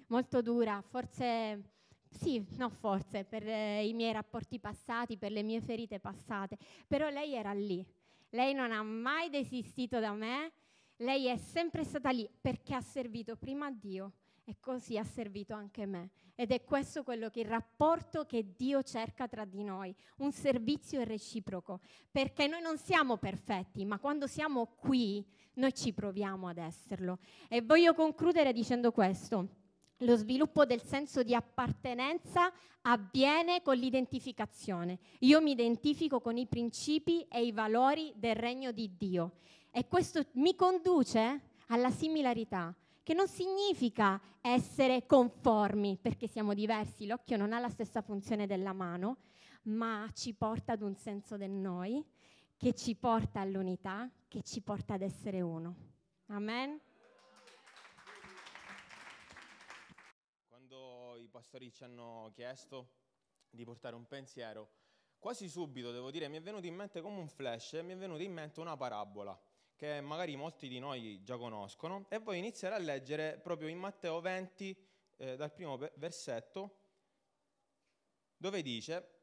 molto 0.08 0.42
dura, 0.42 0.82
forse, 0.82 1.74
sì, 2.10 2.44
no 2.56 2.68
forse, 2.68 3.22
per 3.22 3.46
eh, 3.46 3.86
i 3.86 3.92
miei 3.92 4.12
rapporti 4.12 4.58
passati, 4.58 5.16
per 5.16 5.30
le 5.30 5.44
mie 5.44 5.60
ferite 5.60 6.00
passate, 6.00 6.58
però 6.88 7.10
lei 7.10 7.34
era 7.34 7.52
lì, 7.52 7.86
lei 8.30 8.54
non 8.54 8.72
ha 8.72 8.82
mai 8.82 9.30
desistito 9.30 10.00
da 10.00 10.14
me, 10.14 10.50
lei 10.96 11.26
è 11.26 11.36
sempre 11.36 11.84
stata 11.84 12.10
lì 12.10 12.28
perché 12.40 12.74
ha 12.74 12.80
servito 12.80 13.36
prima 13.36 13.70
Dio 13.70 14.14
e 14.48 14.56
così 14.60 14.96
ha 14.96 15.04
servito 15.04 15.52
anche 15.52 15.84
me. 15.84 16.08
Ed 16.34 16.52
è 16.52 16.64
questo 16.64 17.02
quello 17.02 17.28
che 17.28 17.40
il 17.40 17.46
rapporto 17.46 18.24
che 18.24 18.54
Dio 18.56 18.82
cerca 18.82 19.28
tra 19.28 19.44
di 19.44 19.62
noi, 19.62 19.94
un 20.18 20.32
servizio 20.32 21.02
reciproco, 21.04 21.80
perché 22.10 22.46
noi 22.46 22.62
non 22.62 22.78
siamo 22.78 23.18
perfetti, 23.18 23.84
ma 23.84 23.98
quando 23.98 24.26
siamo 24.26 24.64
qui 24.78 25.22
noi 25.54 25.74
ci 25.74 25.92
proviamo 25.92 26.48
ad 26.48 26.56
esserlo. 26.56 27.18
E 27.46 27.60
voglio 27.60 27.92
concludere 27.92 28.54
dicendo 28.54 28.90
questo. 28.90 29.48
Lo 29.98 30.16
sviluppo 30.16 30.64
del 30.64 30.80
senso 30.80 31.22
di 31.22 31.34
appartenenza 31.34 32.50
avviene 32.82 33.60
con 33.60 33.76
l'identificazione. 33.76 34.98
Io 35.20 35.42
mi 35.42 35.50
identifico 35.50 36.20
con 36.20 36.38
i 36.38 36.46
principi 36.46 37.26
e 37.28 37.44
i 37.44 37.52
valori 37.52 38.14
del 38.16 38.36
regno 38.36 38.72
di 38.72 38.96
Dio 38.96 39.32
e 39.70 39.86
questo 39.88 40.24
mi 40.34 40.54
conduce 40.54 41.40
alla 41.66 41.90
similarità 41.90 42.74
che 43.08 43.14
non 43.14 43.26
significa 43.26 44.20
essere 44.42 45.06
conformi 45.06 45.96
perché 45.96 46.26
siamo 46.26 46.52
diversi, 46.52 47.06
l'occhio 47.06 47.38
non 47.38 47.54
ha 47.54 47.58
la 47.58 47.70
stessa 47.70 48.02
funzione 48.02 48.46
della 48.46 48.74
mano, 48.74 49.20
ma 49.62 50.06
ci 50.12 50.34
porta 50.34 50.72
ad 50.72 50.82
un 50.82 50.94
senso 50.94 51.38
del 51.38 51.52
noi, 51.52 52.04
che 52.58 52.74
ci 52.74 52.96
porta 52.96 53.40
all'unità, 53.40 54.10
che 54.28 54.42
ci 54.42 54.60
porta 54.60 54.92
ad 54.92 55.00
essere 55.00 55.40
uno. 55.40 55.74
Amen. 56.26 56.78
Quando 60.46 61.16
i 61.16 61.28
pastori 61.28 61.72
ci 61.72 61.84
hanno 61.84 62.30
chiesto 62.34 62.90
di 63.48 63.64
portare 63.64 63.96
un 63.96 64.06
pensiero, 64.06 64.68
quasi 65.18 65.48
subito, 65.48 65.92
devo 65.92 66.10
dire, 66.10 66.28
mi 66.28 66.36
è 66.36 66.42
venuto 66.42 66.66
in 66.66 66.74
mente 66.74 67.00
come 67.00 67.18
un 67.18 67.28
flash, 67.28 67.72
mi 67.82 67.94
è 67.94 67.96
venuta 67.96 68.22
in 68.22 68.34
mente 68.34 68.60
una 68.60 68.76
parabola 68.76 69.47
che 69.78 70.00
magari 70.00 70.34
molti 70.34 70.66
di 70.66 70.80
noi 70.80 71.22
già 71.22 71.36
conoscono, 71.36 72.06
e 72.08 72.18
voglio 72.18 72.38
iniziare 72.38 72.74
a 72.74 72.78
leggere 72.78 73.38
proprio 73.38 73.68
in 73.68 73.78
Matteo 73.78 74.20
20, 74.20 74.76
eh, 75.18 75.36
dal 75.36 75.52
primo 75.52 75.78
versetto, 75.94 76.80
dove 78.36 78.60
dice 78.60 79.20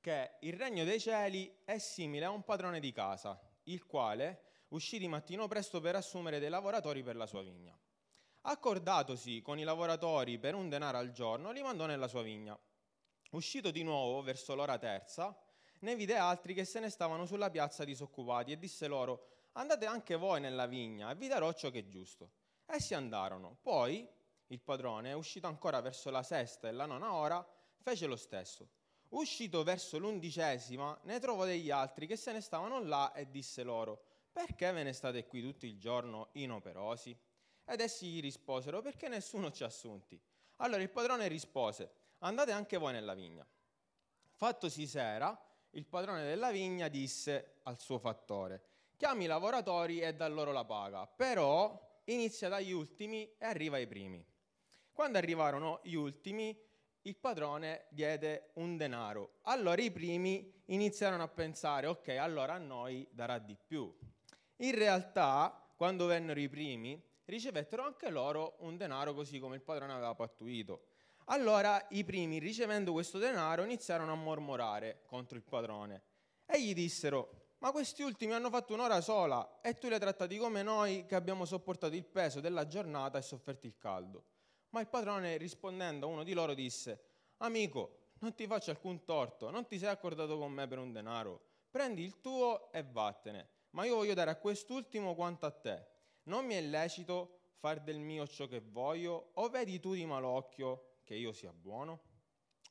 che 0.00 0.36
il 0.40 0.54
regno 0.54 0.84
dei 0.84 0.98
cieli 0.98 1.60
è 1.62 1.76
simile 1.76 2.24
a 2.24 2.30
un 2.30 2.42
padrone 2.42 2.80
di 2.80 2.90
casa, 2.90 3.38
il 3.64 3.84
quale 3.84 4.64
uscì 4.68 4.98
di 4.98 5.08
mattino 5.08 5.46
presto 5.46 5.78
per 5.80 5.94
assumere 5.94 6.38
dei 6.38 6.48
lavoratori 6.48 7.02
per 7.02 7.16
la 7.16 7.26
sua 7.26 7.42
vigna. 7.42 7.78
Accordatosi 8.44 9.42
con 9.42 9.58
i 9.58 9.62
lavoratori 9.62 10.38
per 10.38 10.54
un 10.54 10.70
denaro 10.70 10.96
al 10.96 11.12
giorno, 11.12 11.52
li 11.52 11.60
mandò 11.60 11.84
nella 11.84 12.08
sua 12.08 12.22
vigna. 12.22 12.58
Uscito 13.32 13.70
di 13.70 13.82
nuovo 13.82 14.22
verso 14.22 14.54
l'ora 14.54 14.78
terza, 14.78 15.38
ne 15.80 15.96
vide 15.96 16.16
altri 16.16 16.54
che 16.54 16.64
se 16.64 16.80
ne 16.80 16.88
stavano 16.88 17.26
sulla 17.26 17.50
piazza 17.50 17.84
disoccupati 17.84 18.52
e 18.52 18.58
disse 18.58 18.86
loro, 18.86 19.41
andate 19.52 19.86
anche 19.86 20.16
voi 20.16 20.40
nella 20.40 20.66
vigna 20.66 21.10
e 21.10 21.14
vi 21.14 21.28
darò 21.28 21.52
ciò 21.52 21.70
che 21.70 21.80
è 21.80 21.86
giusto. 21.88 22.30
Essi 22.66 22.94
andarono. 22.94 23.56
Poi 23.60 24.08
il 24.46 24.60
padrone, 24.60 25.12
uscito 25.12 25.46
ancora 25.46 25.80
verso 25.80 26.10
la 26.10 26.22
sesta 26.22 26.68
e 26.68 26.72
la 26.72 26.86
nona 26.86 27.12
ora, 27.12 27.46
fece 27.80 28.06
lo 28.06 28.16
stesso. 28.16 28.68
Uscito 29.10 29.62
verso 29.62 29.98
l'undicesima, 29.98 30.98
ne 31.02 31.18
trovò 31.18 31.44
degli 31.44 31.70
altri 31.70 32.06
che 32.06 32.16
se 32.16 32.32
ne 32.32 32.40
stavano 32.40 32.82
là 32.82 33.12
e 33.12 33.30
disse 33.30 33.62
loro, 33.62 34.02
perché 34.32 34.72
ve 34.72 34.82
ne 34.82 34.94
state 34.94 35.26
qui 35.26 35.42
tutto 35.42 35.66
il 35.66 35.78
giorno 35.78 36.28
inoperosi? 36.32 37.14
Ed 37.64 37.80
essi 37.80 38.06
gli 38.06 38.20
risposero, 38.20 38.80
perché 38.80 39.08
nessuno 39.08 39.50
ci 39.50 39.62
ha 39.62 39.66
assunti. 39.66 40.18
Allora 40.56 40.80
il 40.80 40.88
padrone 40.88 41.28
rispose, 41.28 41.90
andate 42.18 42.52
anche 42.52 42.78
voi 42.78 42.92
nella 42.92 43.14
vigna. 43.14 43.46
Fattosi 44.30 44.86
sera, 44.86 45.38
il 45.70 45.84
padrone 45.84 46.24
della 46.24 46.50
vigna 46.50 46.88
disse 46.88 47.58
al 47.64 47.78
suo 47.78 47.98
fattore, 47.98 48.71
chiami 49.02 49.24
i 49.24 49.26
lavoratori 49.26 49.98
e 49.98 50.14
dà 50.14 50.28
loro 50.28 50.52
la 50.52 50.64
paga, 50.64 51.08
però 51.08 52.00
inizia 52.04 52.48
dagli 52.48 52.70
ultimi 52.70 53.28
e 53.36 53.44
arriva 53.44 53.74
ai 53.74 53.88
primi. 53.88 54.24
Quando 54.92 55.18
arrivarono 55.18 55.80
gli 55.82 55.94
ultimi, 55.94 56.56
il 57.02 57.16
padrone 57.16 57.86
diede 57.88 58.50
un 58.54 58.76
denaro. 58.76 59.40
Allora 59.42 59.82
i 59.82 59.90
primi 59.90 60.62
iniziarono 60.66 61.24
a 61.24 61.26
pensare, 61.26 61.88
ok, 61.88 62.10
allora 62.10 62.52
a 62.52 62.58
noi 62.58 63.04
darà 63.10 63.40
di 63.40 63.56
più. 63.56 63.92
In 64.58 64.72
realtà, 64.76 65.68
quando 65.74 66.06
vennero 66.06 66.38
i 66.38 66.48
primi, 66.48 67.02
ricevettero 67.24 67.82
anche 67.82 68.08
loro 68.08 68.54
un 68.60 68.76
denaro 68.76 69.14
così 69.14 69.40
come 69.40 69.56
il 69.56 69.62
padrone 69.62 69.94
aveva 69.94 70.14
pattuito. 70.14 70.84
Allora 71.24 71.88
i 71.90 72.04
primi, 72.04 72.38
ricevendo 72.38 72.92
questo 72.92 73.18
denaro, 73.18 73.64
iniziarono 73.64 74.12
a 74.12 74.14
mormorare 74.14 75.02
contro 75.06 75.36
il 75.36 75.42
padrone 75.42 76.02
e 76.46 76.62
gli 76.62 76.72
dissero, 76.72 77.41
ma 77.62 77.70
questi 77.70 78.02
ultimi 78.02 78.32
hanno 78.32 78.50
fatto 78.50 78.74
un'ora 78.74 79.00
sola 79.00 79.60
e 79.60 79.74
tu 79.74 79.86
li 79.86 79.94
hai 79.94 80.00
trattati 80.00 80.36
come 80.36 80.64
noi 80.64 81.06
che 81.06 81.14
abbiamo 81.14 81.44
sopportato 81.44 81.94
il 81.94 82.04
peso 82.04 82.40
della 82.40 82.66
giornata 82.66 83.18
e 83.18 83.22
sofferto 83.22 83.68
il 83.68 83.78
caldo. 83.78 84.24
Ma 84.70 84.80
il 84.80 84.88
padrone 84.88 85.36
rispondendo 85.36 86.06
a 86.06 86.08
uno 86.08 86.24
di 86.24 86.32
loro 86.32 86.54
disse, 86.54 87.04
amico, 87.36 88.14
non 88.18 88.34
ti 88.34 88.48
faccio 88.48 88.70
alcun 88.70 89.04
torto, 89.04 89.50
non 89.50 89.68
ti 89.68 89.78
sei 89.78 89.90
accordato 89.90 90.38
con 90.38 90.50
me 90.50 90.66
per 90.66 90.78
un 90.78 90.90
denaro, 90.90 91.40
prendi 91.70 92.02
il 92.02 92.20
tuo 92.20 92.72
e 92.72 92.82
vattene, 92.82 93.48
ma 93.70 93.84
io 93.84 93.94
voglio 93.94 94.14
dare 94.14 94.32
a 94.32 94.36
quest'ultimo 94.36 95.14
quanto 95.14 95.46
a 95.46 95.52
te. 95.52 95.86
Non 96.24 96.44
mi 96.44 96.54
è 96.54 96.60
lecito 96.60 97.52
far 97.58 97.80
del 97.80 98.00
mio 98.00 98.26
ciò 98.26 98.48
che 98.48 98.60
voglio, 98.60 99.30
o 99.34 99.48
vedi 99.48 99.78
tu 99.78 99.94
di 99.94 100.04
malocchio 100.04 100.96
che 101.04 101.14
io 101.14 101.32
sia 101.32 101.52
buono? 101.52 102.00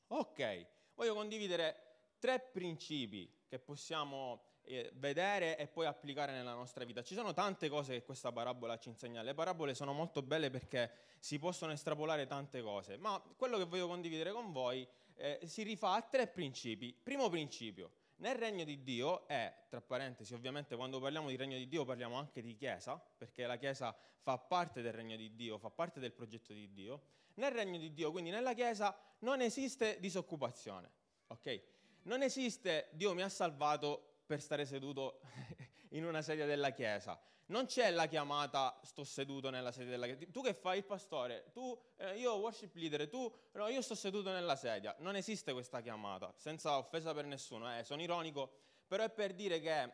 Ok, 0.08 0.68
voglio 0.96 1.14
condividere 1.14 2.16
tre 2.20 2.42
principi 2.42 3.44
che 3.48 3.58
possiamo 3.58 4.51
vedere 4.94 5.58
e 5.58 5.68
poi 5.68 5.86
applicare 5.86 6.32
nella 6.32 6.54
nostra 6.54 6.86
vita. 6.86 7.04
Ci 7.04 7.14
sono 7.14 7.34
tante 7.34 7.68
cose 7.70 7.94
che 7.94 8.04
questa 8.04 8.32
parabola 8.32 8.78
ci 8.78 8.90
insegna. 8.90 9.22
Le 9.22 9.34
parabole 9.34 9.74
sono 9.74 9.94
molto 9.94 10.22
belle 10.22 10.50
perché 10.50 10.92
si 11.20 11.40
possono 11.40 11.72
estrapolare 11.72 12.26
tante 12.28 12.62
cose, 12.62 12.98
ma 12.98 13.22
quello 13.36 13.58
che 13.58 13.66
voglio 13.66 13.88
condividere 13.88 14.32
con 14.32 14.52
voi 14.52 14.88
eh, 15.16 15.40
si 15.44 15.64
rifà 15.64 15.94
a 15.94 16.02
tre 16.02 16.28
principi. 16.28 16.94
Primo 16.94 17.30
principio, 17.30 17.92
nel 18.18 18.36
regno 18.36 18.64
di 18.64 18.84
Dio 18.84 19.28
è, 19.28 19.52
tra 19.68 19.82
parentesi, 19.82 20.34
ovviamente 20.34 20.76
quando 20.76 21.00
parliamo 21.00 21.30
di 21.30 21.36
regno 21.36 21.58
di 21.58 21.68
Dio 21.68 21.86
parliamo 21.86 22.16
anche 22.16 22.42
di 22.42 22.56
Chiesa, 22.56 23.02
perché 23.18 23.46
la 23.46 23.58
Chiesa 23.58 23.96
fa 24.20 24.38
parte 24.38 24.82
del 24.82 24.94
regno 24.94 25.16
di 25.16 25.36
Dio, 25.36 25.58
fa 25.58 25.70
parte 25.70 26.00
del 26.00 26.12
progetto 26.12 26.54
di 26.54 26.72
Dio. 26.72 27.02
Nel 27.36 27.52
regno 27.52 27.78
di 27.78 27.94
Dio, 27.94 28.12
quindi 28.12 28.30
nella 28.30 28.54
Chiesa, 28.54 28.96
non 29.20 29.42
esiste 29.42 30.00
disoccupazione, 30.00 30.90
ok? 31.28 31.62
Non 32.04 32.22
esiste 32.24 32.90
Dio 32.92 33.14
mi 33.14 33.22
ha 33.22 33.30
salvato 33.30 34.11
per 34.32 34.40
stare 34.40 34.66
seduto 34.66 35.20
in 35.92 36.06
una 36.06 36.22
sedia 36.22 36.46
della 36.46 36.70
chiesa. 36.70 37.20
Non 37.48 37.66
c'è 37.66 37.92
la 37.92 38.06
chiamata 38.06 38.80
sto 38.82 39.04
seduto 39.04 39.50
nella 39.50 39.74
sedia 39.74 39.90
della 39.90 40.06
chiesa. 40.06 40.26
Tu 40.32 40.42
che 40.42 40.54
fai 40.54 40.78
il 40.78 40.86
pastore? 40.86 41.50
Tu, 41.52 41.78
eh, 41.98 42.18
io 42.18 42.36
worship 42.36 42.74
leader, 42.76 43.10
tu, 43.10 43.30
no, 43.52 43.68
io 43.68 43.82
sto 43.82 43.94
seduto 43.94 44.32
nella 44.32 44.56
sedia. 44.56 44.96
Non 45.00 45.18
esiste 45.18 45.52
questa 45.52 45.82
chiamata, 45.82 46.34
senza 46.38 46.78
offesa 46.78 47.14
per 47.14 47.26
nessuno, 47.26 47.78
eh, 47.78 47.84
sono 47.84 48.02
ironico, 48.02 48.50
però 48.88 49.04
è 49.04 49.10
per 49.10 49.34
dire 49.34 49.60
che 49.60 49.92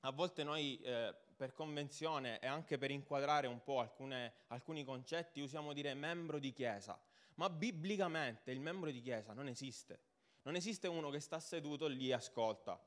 a 0.00 0.10
volte 0.10 0.42
noi 0.42 0.80
eh, 0.80 1.14
per 1.36 1.52
convenzione 1.52 2.40
e 2.40 2.48
anche 2.48 2.78
per 2.78 2.90
inquadrare 2.90 3.46
un 3.46 3.62
po' 3.62 3.78
alcune, 3.78 4.32
alcuni 4.48 4.82
concetti 4.82 5.40
usiamo 5.40 5.72
dire 5.72 5.94
membro 5.94 6.40
di 6.40 6.52
chiesa, 6.52 7.00
ma 7.34 7.48
biblicamente 7.48 8.50
il 8.50 8.58
membro 8.58 8.90
di 8.90 9.00
chiesa 9.00 9.32
non 9.34 9.46
esiste. 9.46 10.00
Non 10.42 10.56
esiste 10.56 10.88
uno 10.88 11.10
che 11.10 11.20
sta 11.20 11.38
seduto 11.38 11.86
lì 11.86 12.08
e 12.08 12.14
ascolta 12.14 12.80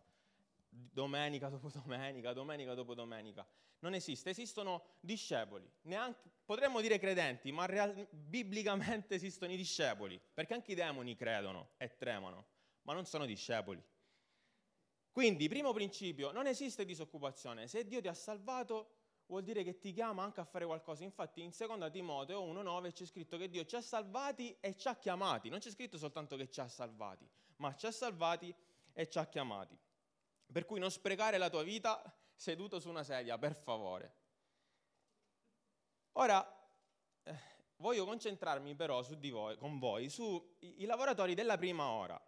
domenica 0.71 1.49
dopo 1.49 1.69
domenica, 1.69 2.33
domenica 2.33 2.73
dopo 2.73 2.93
domenica. 2.93 3.45
Non 3.79 3.93
esiste, 3.93 4.29
esistono 4.29 4.83
discepoli, 4.99 5.69
neanche, 5.83 6.29
potremmo 6.45 6.81
dire 6.81 6.99
credenti, 6.99 7.51
ma 7.51 7.65
real, 7.65 8.07
biblicamente 8.11 9.15
esistono 9.15 9.51
i 9.51 9.57
discepoli, 9.57 10.21
perché 10.33 10.53
anche 10.53 10.71
i 10.71 10.75
demoni 10.75 11.15
credono 11.15 11.71
e 11.77 11.97
tremano, 11.97 12.45
ma 12.83 12.93
non 12.93 13.05
sono 13.05 13.25
discepoli. 13.25 13.83
Quindi, 15.11 15.49
primo 15.49 15.73
principio, 15.73 16.31
non 16.31 16.47
esiste 16.47 16.85
disoccupazione. 16.85 17.67
Se 17.67 17.85
Dio 17.85 17.99
ti 17.99 18.07
ha 18.07 18.13
salvato, 18.13 18.99
vuol 19.25 19.43
dire 19.43 19.63
che 19.63 19.79
ti 19.79 19.91
chiama 19.91 20.23
anche 20.23 20.39
a 20.39 20.45
fare 20.45 20.65
qualcosa. 20.65 21.03
Infatti, 21.03 21.41
in 21.41 21.49
2 21.49 21.91
Timoteo 21.91 22.45
1,9 22.45 22.93
c'è 22.93 23.05
scritto 23.05 23.37
che 23.37 23.49
Dio 23.49 23.65
ci 23.65 23.75
ha 23.75 23.81
salvati 23.81 24.55
e 24.61 24.77
ci 24.77 24.87
ha 24.87 24.95
chiamati. 24.95 25.49
Non 25.49 25.59
c'è 25.59 25.69
scritto 25.69 25.97
soltanto 25.97 26.37
che 26.37 26.49
ci 26.49 26.61
ha 26.61 26.67
salvati, 26.67 27.27
ma 27.57 27.75
ci 27.75 27.87
ha 27.87 27.91
salvati 27.91 28.53
e 28.93 29.09
ci 29.09 29.17
ha 29.17 29.25
chiamati. 29.25 29.77
Per 30.51 30.65
cui 30.65 30.79
non 30.79 30.91
sprecare 30.91 31.37
la 31.37 31.49
tua 31.49 31.63
vita 31.63 32.01
seduto 32.35 32.79
su 32.79 32.89
una 32.89 33.03
sedia, 33.03 33.37
per 33.37 33.55
favore. 33.55 34.15
Ora, 36.13 36.45
eh, 37.23 37.35
voglio 37.77 38.05
concentrarmi 38.05 38.75
però 38.75 39.01
su 39.01 39.15
di 39.15 39.29
voi, 39.29 39.55
con 39.57 39.79
voi, 39.79 40.09
sui 40.09 40.85
lavoratori 40.85 41.35
della 41.35 41.57
prima 41.57 41.89
ora, 41.89 42.21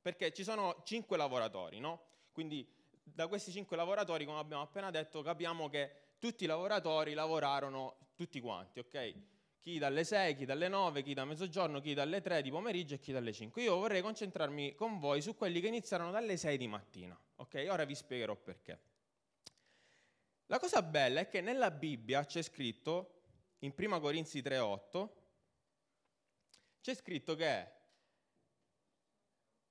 perché 0.00 0.32
ci 0.32 0.44
sono 0.44 0.80
cinque 0.84 1.16
lavoratori, 1.16 1.78
no? 1.78 2.06
Quindi 2.32 2.66
da 3.02 3.26
questi 3.26 3.52
cinque 3.52 3.76
lavoratori, 3.76 4.24
come 4.24 4.38
abbiamo 4.38 4.62
appena 4.62 4.90
detto, 4.90 5.22
capiamo 5.22 5.68
che 5.68 6.14
tutti 6.18 6.44
i 6.44 6.46
lavoratori 6.46 7.12
lavorarono 7.12 7.96
tutti 8.14 8.40
quanti, 8.40 8.78
ok? 8.78 9.14
Chi 9.60 9.78
dalle 9.78 10.04
6, 10.04 10.36
chi 10.36 10.44
dalle 10.44 10.68
9, 10.68 11.02
chi 11.02 11.14
da 11.14 11.24
mezzogiorno, 11.24 11.80
chi 11.80 11.94
dalle 11.94 12.20
3 12.20 12.42
di 12.42 12.50
pomeriggio 12.50 12.94
e 12.94 12.98
chi 12.98 13.12
dalle 13.12 13.32
5. 13.32 13.62
Io 13.62 13.76
vorrei 13.76 14.02
concentrarmi 14.02 14.74
con 14.74 14.98
voi 14.98 15.20
su 15.20 15.36
quelli 15.36 15.60
che 15.60 15.66
iniziarono 15.66 16.10
dalle 16.10 16.36
6 16.36 16.56
di 16.56 16.66
mattina. 16.66 17.18
Ok, 17.36 17.66
ora 17.68 17.84
vi 17.84 17.94
spiegherò 17.94 18.36
perché. 18.36 18.80
La 20.46 20.58
cosa 20.58 20.80
bella 20.82 21.20
è 21.20 21.28
che 21.28 21.42
nella 21.42 21.70
Bibbia 21.70 22.24
c'è 22.24 22.40
scritto, 22.40 23.16
in 23.58 23.74
1 23.76 24.00
Corinzi 24.00 24.40
3,8, 24.40 25.08
c'è 26.80 26.94
scritto 26.94 27.34
che, 27.34 27.70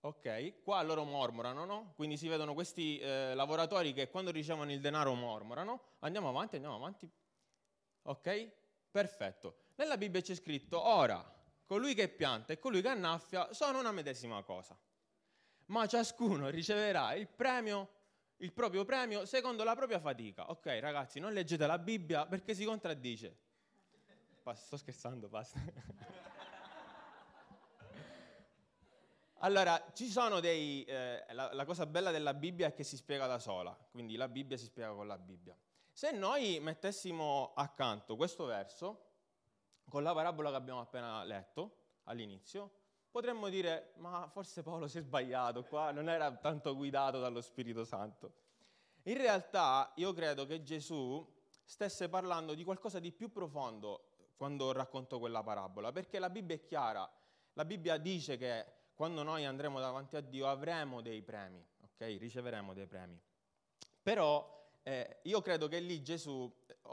ok, 0.01 0.61
qua 0.61 0.83
loro 0.83 1.03
mormorano, 1.03 1.65
no? 1.65 1.93
Quindi 1.95 2.15
si 2.15 2.27
vedono 2.27 2.53
questi 2.53 2.99
eh, 2.99 3.33
lavoratori 3.33 3.93
che 3.93 4.09
quando 4.09 4.29
ricevono 4.29 4.71
il 4.71 4.79
denaro 4.79 5.15
mormorano. 5.15 5.95
Andiamo 5.99 6.29
avanti, 6.29 6.55
andiamo 6.55 6.75
avanti. 6.75 7.09
Ok? 8.03 8.51
Perfetto. 8.91 9.65
Nella 9.77 9.97
Bibbia 9.97 10.21
c'è 10.21 10.33
scritto, 10.33 10.83
ora, 10.83 11.23
colui 11.63 11.93
che 11.93 12.09
pianta 12.09 12.51
e 12.51 12.57
colui 12.57 12.81
che 12.81 12.87
annaffia 12.87 13.53
sono 13.53 13.79
una 13.79 13.91
medesima 13.91 14.41
cosa, 14.41 14.75
ma 15.65 15.85
ciascuno 15.85 16.49
riceverà 16.49 17.13
il 17.13 17.27
premio, 17.27 17.89
il 18.37 18.51
proprio 18.53 18.85
premio, 18.85 19.27
secondo 19.27 19.63
la 19.63 19.75
propria 19.75 19.99
fatica. 19.99 20.49
Ok, 20.49 20.65
ragazzi, 20.79 21.19
non 21.19 21.31
leggete 21.31 21.67
la 21.67 21.77
Bibbia 21.77 22.25
perché 22.25 22.55
si 22.55 22.65
contraddice. 22.65 23.37
sto 24.55 24.77
scherzando, 24.77 25.27
basta. 25.27 25.59
Allora, 29.41 29.91
ci 29.93 30.07
sono 30.07 30.39
dei... 30.39 30.83
Eh, 30.85 31.23
la, 31.33 31.53
la, 31.53 31.63
cosa 31.63 31.85
bella 31.85 32.09
della 32.09 32.33
Bibbia 32.33 32.65
è 32.65 32.73
che 32.73 32.83
si 32.83 32.97
spiega 32.97 33.27
da 33.27 33.37
sola, 33.37 33.77
quindi 33.91 34.15
la 34.15 34.27
Bibbia 34.27 34.57
si 34.57 34.65
spiega 34.65 34.89
con 34.93 35.05
la 35.05 35.19
Bibbia. 35.19 35.55
Se 35.91 36.09
noi 36.09 36.59
mettessimo 36.59 37.53
accanto 37.53 38.15
questo 38.15 38.45
verso, 38.45 39.06
con 39.89 40.03
la 40.03 40.13
parabola 40.13 40.49
che 40.49 40.55
abbiamo 40.55 40.79
appena 40.79 41.23
letto 41.23 41.75
all'inizio, 42.03 42.71
potremmo 43.09 43.49
dire, 43.49 43.93
ma 43.97 44.27
forse 44.31 44.63
Paolo 44.63 44.87
si 44.87 44.99
è 44.99 45.01
sbagliato 45.01 45.63
qua, 45.63 45.91
non 45.91 46.09
era 46.09 46.31
tanto 46.35 46.75
guidato 46.75 47.19
dallo 47.19 47.41
Spirito 47.41 47.83
Santo. 47.83 48.33
In 49.03 49.17
realtà 49.17 49.91
io 49.95 50.13
credo 50.13 50.45
che 50.45 50.63
Gesù 50.63 51.25
stesse 51.63 52.09
parlando 52.09 52.53
di 52.53 52.63
qualcosa 52.63 52.99
di 52.99 53.11
più 53.11 53.31
profondo 53.31 54.31
quando 54.35 54.71
raccontò 54.71 55.19
quella 55.19 55.41
parabola, 55.41 55.91
perché 55.91 56.19
la 56.19 56.29
Bibbia 56.29 56.55
è 56.55 56.63
chiara, 56.63 57.09
la 57.53 57.65
Bibbia 57.65 57.97
dice 57.97 58.37
che 58.37 58.65
quando 58.93 59.23
noi 59.23 59.45
andremo 59.45 59.79
davanti 59.79 60.15
a 60.15 60.21
Dio 60.21 60.47
avremo 60.47 61.01
dei 61.01 61.21
premi, 61.21 61.65
ok? 61.81 62.17
Riceveremo 62.19 62.73
dei 62.73 62.85
premi. 62.85 63.19
Però 64.01 64.69
eh, 64.83 65.19
io 65.23 65.41
credo 65.41 65.67
che 65.67 65.79
lì 65.79 66.01
Gesù, 66.01 66.51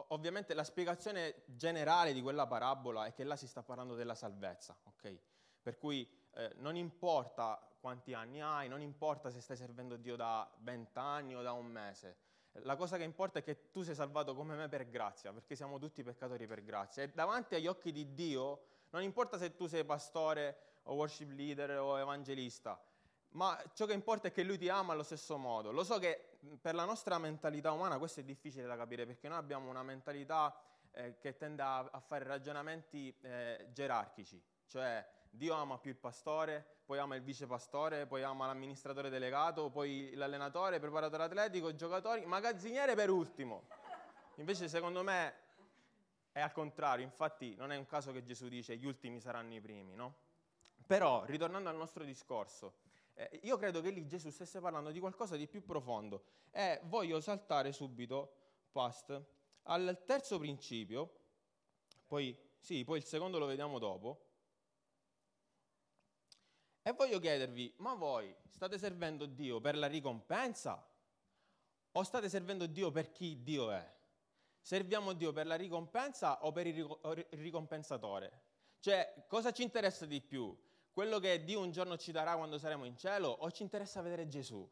ovviamente 0.08 0.54
la 0.54 0.64
spiegazione 0.64 1.42
generale 1.46 2.12
di 2.12 2.22
quella 2.22 2.46
parabola 2.46 3.06
è 3.06 3.12
che 3.12 3.24
là 3.24 3.36
si 3.36 3.46
sta 3.46 3.62
parlando 3.62 3.94
della 3.94 4.14
salvezza, 4.14 4.76
ok? 4.84 5.18
Per 5.62 5.78
cui 5.78 6.08
eh, 6.34 6.52
non 6.56 6.76
importa 6.76 7.60
quanti 7.80 8.14
anni 8.14 8.40
hai, 8.40 8.68
non 8.68 8.80
importa 8.80 9.30
se 9.30 9.40
stai 9.40 9.56
servendo 9.56 9.96
Dio 9.96 10.16
da 10.16 10.50
vent'anni 10.58 11.36
o 11.36 11.42
da 11.42 11.52
un 11.52 11.66
mese. 11.66 12.16
La 12.58 12.76
cosa 12.76 12.96
che 12.96 13.02
importa 13.02 13.40
è 13.40 13.42
che 13.42 13.70
tu 13.70 13.82
sei 13.82 13.94
salvato 13.94 14.34
come 14.34 14.54
me 14.54 14.68
per 14.68 14.88
grazia, 14.88 15.32
perché 15.32 15.56
siamo 15.56 15.78
tutti 15.78 16.02
peccatori 16.02 16.46
per 16.46 16.62
grazia. 16.62 17.02
E 17.02 17.10
davanti 17.10 17.54
agli 17.54 17.66
occhi 17.66 17.92
di 17.92 18.14
Dio, 18.14 18.66
non 18.90 19.02
importa 19.02 19.38
se 19.38 19.56
tu 19.56 19.66
sei 19.66 19.84
pastore 19.84 20.80
o 20.84 20.94
worship 20.94 21.30
leader 21.32 21.78
o 21.78 21.98
evangelista, 21.98 22.80
ma 23.30 23.60
ciò 23.74 23.86
che 23.86 23.92
importa 23.92 24.28
è 24.28 24.32
che 24.32 24.44
lui 24.44 24.56
ti 24.56 24.68
ama 24.68 24.92
allo 24.92 25.02
stesso 25.02 25.36
modo. 25.36 25.72
Lo 25.72 25.82
so 25.82 25.98
che 25.98 26.33
per 26.60 26.74
la 26.74 26.84
nostra 26.84 27.18
mentalità 27.18 27.72
umana 27.72 27.98
questo 27.98 28.20
è 28.20 28.22
difficile 28.22 28.66
da 28.66 28.76
capire 28.76 29.06
perché 29.06 29.28
noi 29.28 29.38
abbiamo 29.38 29.68
una 29.68 29.82
mentalità 29.82 30.54
eh, 30.92 31.16
che 31.18 31.36
tende 31.36 31.62
a, 31.62 31.78
a 31.78 32.00
fare 32.00 32.24
ragionamenti 32.24 33.14
eh, 33.20 33.68
gerarchici, 33.72 34.42
cioè 34.66 35.06
Dio 35.30 35.54
ama 35.54 35.78
più 35.78 35.90
il 35.90 35.96
pastore, 35.96 36.64
poi 36.84 36.98
ama 36.98 37.16
il 37.16 37.22
vicepastore, 37.22 38.06
poi 38.06 38.22
ama 38.22 38.46
l'amministratore 38.46 39.10
delegato, 39.10 39.68
poi 39.68 40.12
l'allenatore, 40.14 40.76
il 40.76 40.80
preparatore 40.80 41.24
atletico, 41.24 41.68
i 41.68 41.76
giocatori, 41.76 42.24
magazziniere 42.24 42.94
per 42.94 43.10
ultimo. 43.10 43.64
Invece 44.36 44.68
secondo 44.68 45.02
me 45.02 45.34
è 46.30 46.40
al 46.40 46.52
contrario, 46.52 47.04
infatti 47.04 47.56
non 47.56 47.72
è 47.72 47.76
un 47.76 47.86
caso 47.86 48.12
che 48.12 48.22
Gesù 48.22 48.48
dice 48.48 48.76
gli 48.76 48.86
ultimi 48.86 49.20
saranno 49.20 49.54
i 49.54 49.60
primi, 49.60 49.94
no? 49.94 50.14
Però, 50.86 51.24
ritornando 51.24 51.68
al 51.68 51.76
nostro 51.76 52.04
discorso, 52.04 52.74
eh, 53.14 53.40
io 53.42 53.56
credo 53.56 53.80
che 53.80 53.90
lì 53.90 54.06
Gesù 54.06 54.30
stesse 54.30 54.60
parlando 54.60 54.90
di 54.90 55.00
qualcosa 55.00 55.36
di 55.36 55.46
più 55.46 55.64
profondo 55.64 56.24
e 56.50 56.80
voglio 56.84 57.20
saltare 57.20 57.72
subito, 57.72 58.36
past, 58.72 59.22
al 59.62 60.02
terzo 60.04 60.38
principio, 60.38 61.22
poi, 62.06 62.36
sì, 62.58 62.84
poi 62.84 62.98
il 62.98 63.04
secondo 63.04 63.38
lo 63.38 63.46
vediamo 63.46 63.78
dopo, 63.78 64.30
e 66.82 66.92
voglio 66.92 67.18
chiedervi, 67.18 67.74
ma 67.78 67.94
voi 67.94 68.34
state 68.46 68.78
servendo 68.78 69.24
Dio 69.24 69.58
per 69.58 69.74
la 69.74 69.86
ricompensa 69.86 70.86
o 71.92 72.02
state 72.02 72.28
servendo 72.28 72.66
Dio 72.66 72.90
per 72.90 73.10
chi 73.10 73.42
Dio 73.42 73.70
è? 73.70 73.92
Serviamo 74.60 75.14
Dio 75.14 75.32
per 75.32 75.46
la 75.46 75.54
ricompensa 75.54 76.44
o 76.44 76.52
per 76.52 76.66
il 76.66 77.26
ricompensatore? 77.30 78.42
Cioè, 78.80 79.24
cosa 79.26 79.50
ci 79.50 79.62
interessa 79.62 80.04
di 80.04 80.20
più? 80.20 80.54
Quello 80.94 81.18
che 81.18 81.42
Dio 81.42 81.60
un 81.60 81.72
giorno 81.72 81.96
ci 81.96 82.12
darà 82.12 82.36
quando 82.36 82.56
saremo 82.56 82.84
in 82.84 82.96
cielo 82.96 83.28
o 83.28 83.50
ci 83.50 83.64
interessa 83.64 84.00
vedere 84.00 84.28
Gesù? 84.28 84.66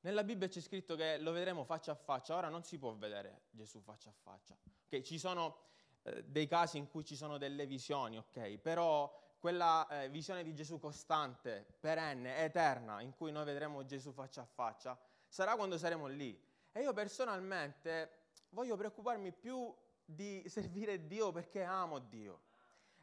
Nella 0.00 0.24
Bibbia 0.24 0.48
c'è 0.48 0.60
scritto 0.60 0.96
che 0.96 1.18
lo 1.18 1.30
vedremo 1.30 1.62
faccia 1.62 1.92
a 1.92 1.94
faccia, 1.94 2.34
ora 2.34 2.48
non 2.48 2.64
si 2.64 2.76
può 2.76 2.92
vedere 2.96 3.42
Gesù 3.50 3.80
faccia 3.80 4.10
a 4.10 4.14
faccia. 4.20 4.56
Okay, 4.86 5.04
ci 5.04 5.16
sono 5.16 5.58
eh, 6.02 6.24
dei 6.24 6.48
casi 6.48 6.76
in 6.76 6.88
cui 6.88 7.04
ci 7.04 7.14
sono 7.14 7.38
delle 7.38 7.66
visioni, 7.66 8.18
ok? 8.18 8.58
Però 8.58 9.16
quella 9.38 9.86
eh, 9.86 10.08
visione 10.08 10.42
di 10.42 10.54
Gesù 10.54 10.80
costante, 10.80 11.64
perenne, 11.78 12.38
eterna, 12.38 13.00
in 13.00 13.14
cui 13.14 13.30
noi 13.30 13.44
vedremo 13.44 13.84
Gesù 13.84 14.10
faccia 14.10 14.40
a 14.40 14.46
faccia, 14.46 14.98
sarà 15.28 15.54
quando 15.54 15.78
saremo 15.78 16.08
lì. 16.08 16.36
E 16.72 16.80
io 16.80 16.92
personalmente 16.92 18.10
voglio 18.50 18.76
preoccuparmi 18.76 19.30
più 19.30 19.72
di 20.04 20.42
servire 20.50 21.06
Dio 21.06 21.30
perché 21.30 21.62
amo 21.62 22.00
Dio. 22.00 22.48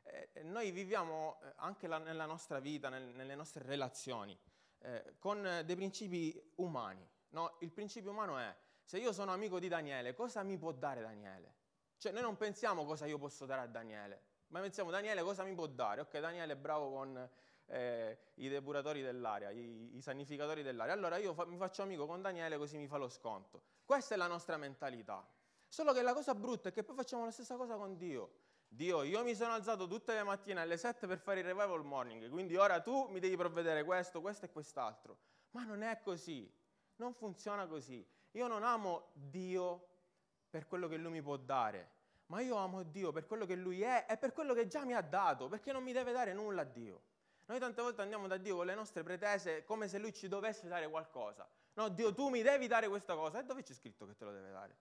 Eh, 0.10 0.44
noi 0.44 0.72
viviamo 0.72 1.40
eh, 1.42 1.54
anche 1.58 1.88
la, 1.88 1.98
nella 1.98 2.26
nostra 2.26 2.60
vita, 2.60 2.90
nel, 2.90 3.04
nelle 3.14 3.36
nostre 3.36 3.64
relazioni, 3.64 4.38
eh, 4.80 5.16
con 5.20 5.62
dei 5.66 5.76
principi 5.76 6.52
umani. 6.56 7.08
No? 7.30 7.58
Il 7.60 7.72
principio 7.72 8.12
umano 8.12 8.38
è, 8.38 8.56
se 8.84 8.98
io 9.00 9.12
sono 9.12 9.32
amico 9.32 9.60
di 9.60 9.68
Daniele, 9.68 10.14
cosa 10.14 10.44
mi 10.44 10.58
può 10.58 10.72
dare 10.72 11.02
Daniele? 11.02 11.56
Cioè 11.98 12.12
noi 12.12 12.22
non 12.22 12.38
pensiamo 12.38 12.86
cosa 12.86 13.06
io 13.06 13.18
posso 13.18 13.46
dare 13.46 13.62
a 13.62 13.68
Daniele, 13.68 14.22
ma 14.48 14.60
pensiamo 14.60 14.92
Daniele 14.92 15.24
cosa 15.24 15.44
mi 15.44 15.54
può 15.54 15.68
dare? 15.68 16.02
Ok, 16.02 16.20
Daniele 16.20 16.54
è 16.54 16.56
bravo 16.56 16.92
con 16.92 17.30
eh, 17.66 18.18
i 18.36 18.48
depuratori 18.48 19.02
dell'aria, 19.02 19.50
i, 19.50 19.96
i, 19.96 20.02
sanificatori 20.02 20.64
dell'aria. 20.64 20.94
Allora 20.94 21.18
io 21.18 21.34
fa, 21.34 21.46
mi 21.46 21.58
faccio 21.58 21.82
amico 21.82 22.06
con 22.06 22.22
Daniele 22.22 22.58
così 22.58 22.78
mi 22.78 22.88
fa 22.88 22.98
lo 22.98 23.10
sconto. 23.10 23.64
Questa 23.84 24.14
è 24.14 24.18
la 24.18 24.28
nostra 24.28 24.58
mentalità. 24.58 25.28
Solo 25.68 25.92
che 25.92 26.02
la 26.02 26.14
cosa 26.14 26.34
brutta 26.34 26.70
è 26.70 26.72
che 26.72 26.84
poi 26.84 26.96
facciamo 26.96 27.26
la 27.26 27.32
stessa 27.32 27.56
cosa 27.56 27.76
con 27.76 27.98
Dio. 27.98 28.46
Dio, 28.68 29.04
io 29.04 29.24
mi 29.24 29.34
sono 29.34 29.54
alzato 29.54 29.88
tutte 29.88 30.14
le 30.14 30.24
mattine 30.24 30.62
alle 30.62 30.78
7 30.78 31.08
per 31.08 31.20
fare 31.20 31.40
il 31.40 31.46
revival 31.46 31.84
morning, 31.84 32.30
quindi 32.30 32.56
ora 32.56 32.82
tu 32.82 33.08
mi 33.10 33.20
devi 33.20 33.36
provvedere 33.36 33.84
questo, 33.84 34.22
questo 34.22 34.46
e 34.46 34.52
quest'altro. 34.52 35.18
Ma 35.52 35.64
non 35.64 35.82
è 35.82 36.00
così, 36.02 36.52
non 36.98 37.14
funziona 37.14 37.66
così. 37.66 38.06
Io 38.32 38.48
non 38.48 38.64
amo 38.64 39.12
Dio 39.14 39.88
per 40.50 40.68
quello 40.68 40.88
che 40.88 40.98
Lui 40.98 41.12
mi 41.12 41.22
può 41.22 41.38
dare, 41.38 41.92
ma 42.28 42.42
io 42.42 42.56
amo 42.56 42.84
Dio 42.84 43.12
per 43.12 43.26
quello 43.26 43.46
che 43.46 43.56
Lui 43.56 43.82
è 43.82 44.06
e 44.08 44.18
per 44.18 44.34
quello 44.34 44.54
che 44.54 44.68
già 44.68 44.84
mi 44.84 44.94
ha 44.94 45.02
dato, 45.02 45.48
perché 45.48 45.72
non 45.72 45.84
mi 45.84 45.94
deve 45.94 46.12
dare 46.12 46.34
nulla 46.34 46.62
a 46.62 46.66
Dio. 46.66 47.02
Noi 47.46 47.60
tante 47.60 47.82
volte 47.82 48.02
andiamo 48.02 48.28
da 48.28 48.38
Dio 48.38 48.58
con 48.58 48.66
le 48.66 48.76
nostre 48.76 49.04
pretese 49.04 49.64
come 49.64 49.88
se 49.88 49.98
Lui 49.98 50.14
ci 50.14 50.28
dovesse 50.28 50.68
dare 50.68 50.90
qualcosa. 50.90 51.50
No, 51.76 51.90
Dio, 51.90 52.14
tu 52.14 52.28
mi 52.28 52.42
devi 52.42 52.68
dare 52.68 52.90
questa 52.90 53.16
cosa. 53.16 53.40
E 53.40 53.46
dove 53.46 53.64
c'è 53.64 53.74
scritto 53.74 54.06
che 54.06 54.16
te 54.16 54.26
lo 54.26 54.32
deve 54.32 54.52
dare? 54.52 54.78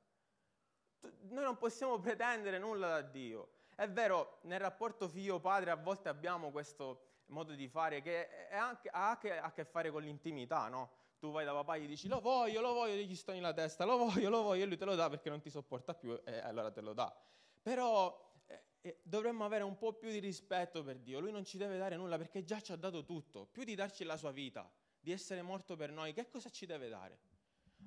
Noi 1.28 1.44
non 1.44 1.56
possiamo 1.58 1.98
pretendere 2.00 2.58
nulla 2.58 2.88
da 2.88 3.02
Dio. 3.02 3.55
È 3.76 3.86
vero, 3.90 4.38
nel 4.44 4.58
rapporto 4.58 5.06
figlio-padre 5.06 5.70
a 5.70 5.76
volte 5.76 6.08
abbiamo 6.08 6.50
questo 6.50 7.24
modo 7.26 7.52
di 7.52 7.68
fare 7.68 8.00
che 8.00 8.48
anche, 8.50 8.88
ha 8.88 9.10
anche 9.10 9.38
a 9.38 9.52
che 9.52 9.66
fare 9.66 9.90
con 9.90 10.02
l'intimità, 10.02 10.68
no? 10.68 10.90
Tu 11.18 11.30
vai 11.30 11.44
da 11.44 11.52
papà 11.52 11.74
e 11.74 11.82
gli 11.82 11.86
dici 11.86 12.08
lo 12.08 12.20
voglio, 12.20 12.62
lo 12.62 12.72
voglio, 12.72 12.94
gli 12.94 13.14
stoni 13.14 13.38
la 13.38 13.52
testa, 13.52 13.84
lo 13.84 13.98
voglio, 13.98 14.30
lo 14.30 14.40
voglio, 14.40 14.62
e 14.62 14.66
lui 14.66 14.78
te 14.78 14.86
lo 14.86 14.94
dà 14.94 15.10
perché 15.10 15.28
non 15.28 15.42
ti 15.42 15.50
sopporta 15.50 15.92
più 15.92 16.18
e 16.24 16.38
allora 16.38 16.70
te 16.70 16.80
lo 16.80 16.94
dà. 16.94 17.14
Però 17.60 18.42
eh, 18.46 18.62
eh, 18.80 19.00
dovremmo 19.02 19.44
avere 19.44 19.64
un 19.64 19.76
po' 19.76 19.92
più 19.92 20.08
di 20.08 20.20
rispetto 20.20 20.82
per 20.82 20.98
Dio, 20.98 21.20
lui 21.20 21.32
non 21.32 21.44
ci 21.44 21.58
deve 21.58 21.76
dare 21.76 21.96
nulla 21.96 22.16
perché 22.16 22.44
già 22.44 22.58
ci 22.62 22.72
ha 22.72 22.76
dato 22.76 23.04
tutto, 23.04 23.44
più 23.44 23.62
di 23.62 23.74
darci 23.74 24.04
la 24.04 24.16
sua 24.16 24.30
vita, 24.30 24.70
di 24.98 25.12
essere 25.12 25.42
morto 25.42 25.76
per 25.76 25.90
noi, 25.90 26.14
che 26.14 26.30
cosa 26.30 26.48
ci 26.48 26.64
deve 26.64 26.88
dare? 26.88 27.18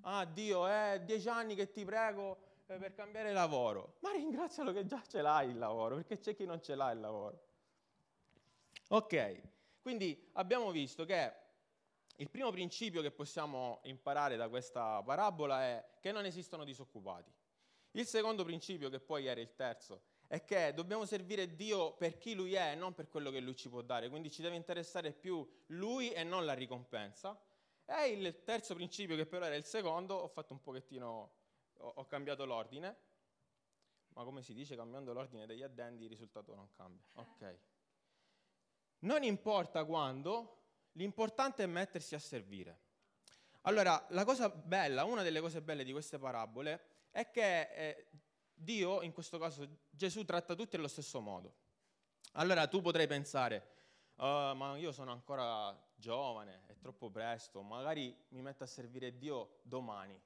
Ah 0.02 0.26
Dio, 0.26 0.68
è 0.68 1.02
dieci 1.04 1.28
anni 1.30 1.56
che 1.56 1.72
ti 1.72 1.84
prego 1.84 2.38
eh, 2.38 2.49
per 2.78 2.94
cambiare 2.94 3.32
lavoro. 3.32 3.96
Ma 4.00 4.12
ringrazialo 4.12 4.72
che 4.72 4.86
già 4.86 5.02
ce 5.08 5.22
l'hai 5.22 5.50
il 5.50 5.58
lavoro, 5.58 5.96
perché 5.96 6.20
c'è 6.20 6.36
chi 6.36 6.46
non 6.46 6.62
ce 6.62 6.76
l'ha 6.76 6.92
il 6.92 7.00
lavoro. 7.00 7.48
Ok, 8.90 9.42
quindi 9.82 10.30
abbiamo 10.34 10.72
visto 10.72 11.06
che 11.06 11.34
il 12.18 12.30
primo 12.30 12.52
principio 12.52 13.02
che 13.02 13.12
possiamo 13.12 13.80
imparare 13.84 14.36
da 14.36 14.50
questa 14.50 15.02
parabola 15.04 15.62
è 15.64 15.90
che 16.00 16.12
non 16.12 16.26
esistono 16.26 16.64
disoccupati. 16.64 17.32
Il 17.92 18.06
secondo 18.06 18.44
principio, 18.44 18.90
che 18.90 19.00
poi 19.00 19.26
era 19.26 19.40
il 19.40 19.56
terzo, 19.56 20.02
è 20.28 20.44
che 20.44 20.74
dobbiamo 20.74 21.06
servire 21.06 21.56
Dio 21.56 21.94
per 21.94 22.18
chi 22.18 22.36
Lui 22.36 22.54
è 22.54 22.74
e 22.74 22.76
non 22.76 22.94
per 22.94 23.08
quello 23.08 23.32
che 23.32 23.40
Lui 23.40 23.56
ci 23.56 23.70
può 23.70 23.82
dare, 23.82 24.10
quindi 24.10 24.30
ci 24.30 24.42
deve 24.42 24.56
interessare 24.56 25.12
più 25.12 25.48
Lui 25.68 26.12
e 26.12 26.24
non 26.24 26.46
la 26.46 26.54
ricompensa. 26.54 27.40
E 27.86 28.10
il 28.10 28.44
terzo 28.44 28.76
principio, 28.76 29.16
che 29.16 29.26
però 29.26 29.46
era 29.46 29.56
il 29.56 29.66
secondo, 29.66 30.14
ho 30.16 30.28
fatto 30.28 30.54
un 30.54 30.62
pochettino 30.62 31.39
ho, 31.82 32.06
cambiato 32.06 32.46
l'ordine, 32.46 32.98
ma 34.10 34.24
come 34.24 34.42
si 34.42 34.54
dice, 34.54 34.76
cambiando 34.76 35.14
l'ordine 35.14 35.46
degli 35.46 35.64
addendi 35.64 36.04
il 36.04 36.10
risultato 36.10 36.56
non 36.56 36.70
cambia. 36.72 37.06
Ok. 37.14 37.60
Non 39.00 39.24
importa 39.24 39.86
quando, 39.86 40.64
l'importante 40.94 41.64
è 41.64 41.68
mettersi 41.68 42.16
a 42.16 42.20
servire. 42.20 42.88
Allora, 43.62 44.06
la 44.10 44.26
cosa 44.26 44.50
bella, 44.50 45.04
una 45.04 45.22
delle 45.22 45.42
cose 45.42 45.62
belle 45.62 45.84
di 45.84 45.92
queste 45.92 46.18
parabole 46.18 47.08
è 47.12 47.30
che 47.30 47.62
eh, 47.62 48.08
Dio, 48.54 49.02
in 49.02 49.14
questo 49.14 49.38
caso 49.38 49.68
Gesù, 49.90 50.26
tratta 50.26 50.56
tutti 50.56 50.76
allo 50.76 50.88
stesso 50.88 51.20
modo. 51.20 51.56
Allora 52.34 52.68
tu 52.68 52.82
potrai 52.82 53.08
pensare, 53.08 53.70
uh, 54.16 54.54
ma 54.54 54.78
io 54.78 54.92
sono 54.92 55.12
ancora 55.12 55.76
giovane, 55.96 56.64
è 56.68 56.78
troppo 56.78 57.10
presto, 57.10 57.62
magari 57.62 58.16
mi 58.30 58.42
metto 58.42 58.64
a 58.64 58.68
servire 58.68 59.18
Dio 59.18 59.60
domani. 59.64 60.20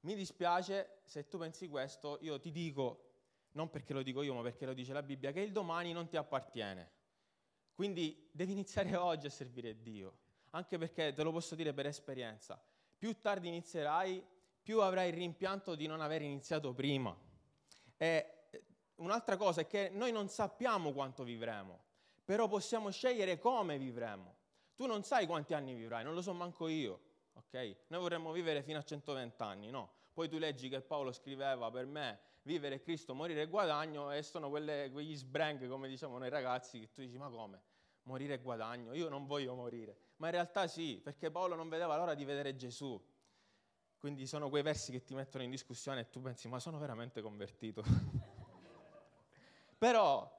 Mi 0.00 0.14
dispiace 0.14 1.00
se 1.04 1.28
tu 1.28 1.36
pensi 1.36 1.68
questo, 1.68 2.18
io 2.22 2.38
ti 2.40 2.50
dico, 2.50 3.10
non 3.52 3.68
perché 3.68 3.92
lo 3.92 4.02
dico 4.02 4.22
io, 4.22 4.32
ma 4.32 4.40
perché 4.40 4.64
lo 4.64 4.72
dice 4.72 4.94
la 4.94 5.02
Bibbia, 5.02 5.30
che 5.30 5.40
il 5.40 5.52
domani 5.52 5.92
non 5.92 6.08
ti 6.08 6.16
appartiene. 6.16 6.90
Quindi 7.74 8.28
devi 8.32 8.52
iniziare 8.52 8.94
oggi 8.96 9.26
a 9.26 9.30
servire 9.30 9.82
Dio, 9.82 10.16
anche 10.50 10.78
perché 10.78 11.12
te 11.12 11.22
lo 11.22 11.32
posso 11.32 11.54
dire 11.54 11.74
per 11.74 11.86
esperienza. 11.86 12.62
Più 12.96 13.20
tardi 13.20 13.48
inizierai, 13.48 14.24
più 14.62 14.80
avrai 14.80 15.08
il 15.08 15.14
rimpianto 15.14 15.74
di 15.74 15.86
non 15.86 16.00
aver 16.00 16.22
iniziato 16.22 16.72
prima. 16.72 17.14
E 17.96 18.46
eh, 18.50 18.64
un'altra 18.96 19.36
cosa 19.36 19.62
è 19.62 19.66
che 19.66 19.90
noi 19.92 20.12
non 20.12 20.28
sappiamo 20.28 20.92
quanto 20.92 21.24
vivremo, 21.24 21.78
però 22.24 22.48
possiamo 22.48 22.90
scegliere 22.90 23.38
come 23.38 23.76
vivremo. 23.76 24.36
Tu 24.76 24.86
non 24.86 25.02
sai 25.02 25.26
quanti 25.26 25.52
anni 25.52 25.74
vivrai, 25.74 26.04
non 26.04 26.14
lo 26.14 26.22
so 26.22 26.32
manco 26.32 26.68
io 26.68 27.08
ok? 27.32 27.76
Noi 27.88 28.00
vorremmo 28.00 28.32
vivere 28.32 28.62
fino 28.62 28.78
a 28.78 28.82
120 28.82 29.42
anni, 29.42 29.70
no? 29.70 29.92
Poi 30.12 30.28
tu 30.28 30.38
leggi 30.38 30.68
che 30.68 30.80
Paolo 30.80 31.12
scriveva 31.12 31.70
per 31.70 31.86
me 31.86 32.20
vivere 32.42 32.80
Cristo, 32.80 33.14
morire 33.14 33.42
è 33.42 33.48
guadagno 33.48 34.10
e 34.10 34.22
sono 34.22 34.48
quelle, 34.48 34.90
quegli 34.90 35.14
sbrang, 35.14 35.68
come 35.68 35.88
diciamo 35.88 36.18
noi 36.18 36.28
ragazzi, 36.28 36.80
che 36.80 36.90
tu 36.90 37.00
dici 37.02 37.16
ma 37.18 37.28
come? 37.28 37.62
Morire 38.04 38.34
è 38.34 38.40
guadagno? 38.40 38.94
Io 38.94 39.08
non 39.08 39.26
voglio 39.26 39.54
morire. 39.54 39.96
Ma 40.16 40.26
in 40.26 40.32
realtà 40.32 40.66
sì, 40.66 41.00
perché 41.02 41.30
Paolo 41.30 41.54
non 41.54 41.68
vedeva 41.68 41.96
l'ora 41.96 42.14
di 42.14 42.24
vedere 42.24 42.56
Gesù. 42.56 43.00
Quindi 43.98 44.26
sono 44.26 44.48
quei 44.48 44.62
versi 44.62 44.92
che 44.92 45.02
ti 45.02 45.14
mettono 45.14 45.44
in 45.44 45.50
discussione 45.50 46.00
e 46.00 46.08
tu 46.08 46.22
pensi 46.22 46.48
ma 46.48 46.58
sono 46.58 46.78
veramente 46.78 47.20
convertito. 47.20 47.82
Però 49.76 50.38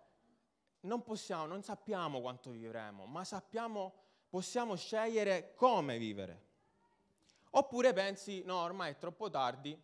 non 0.82 1.04
possiamo, 1.04 1.46
non 1.46 1.62
sappiamo 1.62 2.22
quanto 2.22 2.52
vivremo, 2.52 3.06
ma 3.06 3.24
sappiamo, 3.24 3.94
possiamo 4.30 4.76
scegliere 4.76 5.54
come 5.56 5.98
vivere. 5.98 6.50
Oppure 7.52 7.92
pensi, 7.94 8.44
no, 8.44 8.58
ormai 8.62 8.92
è 8.92 8.98
troppo 8.98 9.30
tardi, 9.30 9.80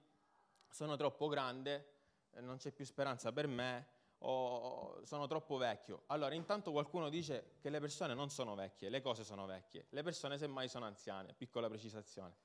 sono 0.70 0.96
troppo 0.96 1.28
grande, 1.28 1.88
eh, 2.32 2.42
non 2.42 2.58
c'è 2.58 2.72
più 2.72 2.86
speranza 2.86 3.32
per 3.32 3.48
me, 3.48 3.88
o 4.20 5.04
sono 5.04 5.28
troppo 5.28 5.58
vecchio. 5.58 6.04
Allora, 6.08 6.34
intanto 6.34 6.72
qualcuno 6.72 7.10
dice 7.10 7.56
che 7.60 7.70
le 7.70 7.80
persone 7.80 8.14
non 8.14 8.30
sono 8.30 8.56
vecchie, 8.56 8.90
le 8.90 9.02
cose 9.02 9.24
sono 9.24 9.46
vecchie, 9.46 9.88
le 9.90 10.02
persone 10.02 10.38
semmai 10.38 10.70
sono 10.70 10.86
anziane, 10.86 11.34
piccola 11.34 11.68
precisazione. 11.68 12.36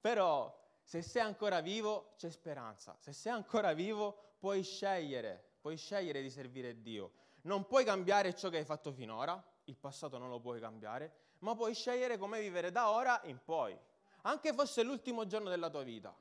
Però 0.00 0.60
se 0.82 1.02
sei 1.02 1.22
ancora 1.22 1.60
vivo 1.60 2.12
c'è 2.16 2.30
speranza, 2.30 2.96
se 2.98 3.12
sei 3.12 3.32
ancora 3.32 3.72
vivo 3.72 4.34
puoi 4.38 4.62
scegliere, 4.62 5.42
puoi 5.60 5.76
scegliere 5.76 6.22
di 6.22 6.30
servire 6.30 6.80
Dio. 6.80 7.12
Non 7.42 7.66
puoi 7.66 7.84
cambiare 7.84 8.34
ciò 8.34 8.48
che 8.48 8.58
hai 8.58 8.64
fatto 8.64 8.92
finora, 8.92 9.42
il 9.64 9.76
passato 9.76 10.18
non 10.18 10.28
lo 10.28 10.40
puoi 10.40 10.60
cambiare, 10.60 11.12
ma 11.40 11.54
puoi 11.56 11.74
scegliere 11.74 12.16
come 12.16 12.40
vivere 12.40 12.70
da 12.70 12.90
ora 12.90 13.20
in 13.24 13.40
poi 13.42 13.76
anche 14.22 14.52
fosse 14.52 14.82
l'ultimo 14.82 15.26
giorno 15.26 15.48
della 15.48 15.70
tua 15.70 15.82
vita, 15.82 16.14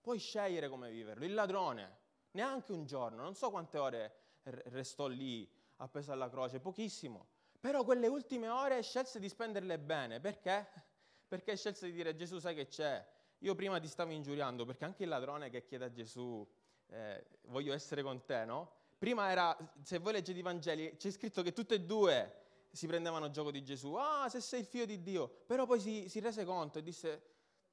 puoi 0.00 0.18
scegliere 0.18 0.68
come 0.68 0.90
viverlo. 0.90 1.24
Il 1.24 1.34
ladrone, 1.34 1.98
neanche 2.32 2.72
un 2.72 2.84
giorno, 2.84 3.22
non 3.22 3.34
so 3.34 3.50
quante 3.50 3.78
ore 3.78 4.16
restò 4.42 5.06
lì 5.06 5.48
appeso 5.76 6.12
alla 6.12 6.28
croce, 6.28 6.60
pochissimo, 6.60 7.26
però 7.58 7.84
quelle 7.84 8.06
ultime 8.06 8.48
ore 8.48 8.82
scelse 8.82 9.18
di 9.18 9.28
spenderle 9.28 9.78
bene, 9.78 10.20
perché? 10.20 10.84
Perché 11.28 11.56
scelse 11.56 11.86
di 11.86 11.92
dire 11.92 12.14
Gesù 12.14 12.38
sai 12.38 12.54
che 12.54 12.68
c'è, 12.68 13.04
io 13.38 13.54
prima 13.56 13.80
ti 13.80 13.88
stavo 13.88 14.12
ingiuriando, 14.12 14.64
perché 14.64 14.84
anche 14.84 15.02
il 15.02 15.08
ladrone 15.08 15.50
che 15.50 15.64
chiede 15.64 15.86
a 15.86 15.90
Gesù 15.90 16.48
eh, 16.86 17.26
voglio 17.46 17.74
essere 17.74 18.02
con 18.02 18.24
te, 18.24 18.44
no? 18.44 18.70
Prima 18.96 19.28
era, 19.28 19.56
se 19.82 19.98
voi 19.98 20.12
leggete 20.12 20.38
i 20.38 20.42
Vangeli, 20.42 20.96
c'è 20.96 21.10
scritto 21.10 21.42
che 21.42 21.52
tutte 21.52 21.74
e 21.74 21.80
due 21.80 22.45
si 22.76 22.86
prendevano 22.86 23.30
gioco 23.30 23.50
di 23.50 23.64
Gesù, 23.64 23.94
ah 23.94 24.28
se 24.28 24.40
sei 24.40 24.60
il 24.60 24.66
figlio 24.66 24.84
di 24.84 25.02
Dio, 25.02 25.28
però 25.46 25.66
poi 25.66 25.80
si, 25.80 26.08
si 26.08 26.20
rese 26.20 26.44
conto 26.44 26.78
e 26.78 26.82
disse, 26.82 27.22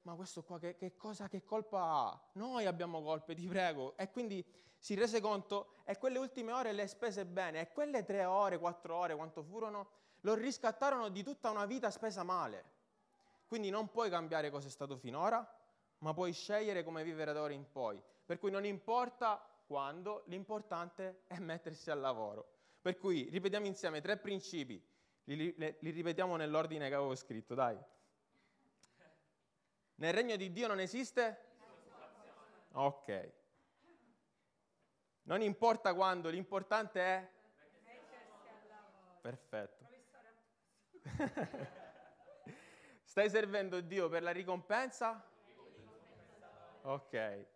ma 0.03 0.15
questo 0.15 0.43
qua 0.43 0.59
che, 0.59 0.75
che, 0.75 0.95
cosa, 0.97 1.27
che 1.27 1.43
colpa 1.43 1.81
ha? 1.81 2.21
Noi 2.33 2.65
abbiamo 2.65 3.01
colpe, 3.01 3.35
ti 3.35 3.47
prego. 3.47 3.95
E 3.97 4.11
quindi 4.11 4.43
si 4.77 4.95
rese 4.95 5.21
conto 5.21 5.75
e 5.85 5.97
quelle 5.97 6.19
ultime 6.19 6.51
ore 6.51 6.73
le 6.73 6.87
spese 6.87 7.25
bene 7.25 7.61
e 7.61 7.71
quelle 7.71 8.03
tre 8.03 8.25
ore, 8.25 8.59
quattro 8.59 8.95
ore, 8.95 9.15
quanto 9.15 9.43
furono, 9.43 9.87
lo 10.21 10.33
riscattarono 10.33 11.09
di 11.09 11.23
tutta 11.23 11.49
una 11.49 11.65
vita 11.65 11.89
spesa 11.89 12.23
male. 12.23 12.71
Quindi 13.47 13.69
non 13.69 13.89
puoi 13.89 14.09
cambiare 14.09 14.49
cosa 14.49 14.67
è 14.67 14.71
stato 14.71 14.97
finora, 14.97 15.45
ma 15.99 16.13
puoi 16.13 16.33
scegliere 16.33 16.83
come 16.83 17.03
vivere 17.03 17.31
da 17.31 17.41
ora 17.41 17.53
in 17.53 17.69
poi. 17.71 18.01
Per 18.25 18.39
cui 18.39 18.51
non 18.51 18.65
importa 18.65 19.41
quando, 19.65 20.23
l'importante 20.25 21.23
è 21.27 21.39
mettersi 21.39 21.89
al 21.89 21.99
lavoro. 21.99 22.47
Per 22.81 22.97
cui 22.97 23.29
ripetiamo 23.29 23.65
insieme 23.65 24.01
tre 24.01 24.17
principi, 24.17 24.83
li, 25.25 25.53
li, 25.57 25.77
li 25.79 25.89
ripetiamo 25.89 26.35
nell'ordine 26.35 26.89
che 26.89 26.95
avevo 26.95 27.15
scritto, 27.15 27.53
dai. 27.55 27.77
Nel 29.95 30.13
regno 30.13 30.35
di 30.35 30.51
Dio 30.51 30.67
non 30.67 30.79
esiste? 30.79 31.51
Ok. 32.73 33.31
Non 35.23 35.41
importa 35.41 35.93
quando, 35.93 36.29
l'importante 36.29 37.01
è... 37.01 37.31
Perfetto. 39.21 39.87
Stai 43.03 43.29
servendo 43.29 43.79
Dio 43.79 44.09
per 44.09 44.23
la 44.23 44.31
ricompensa? 44.31 45.25
Ok. 46.81 47.47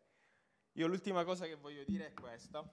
Io 0.74 0.88
l'ultima 0.88 1.26
cosa 1.26 1.46
che 1.46 1.56
voglio 1.56 1.84
dire 1.84 2.08
è 2.08 2.14
questa. 2.14 2.64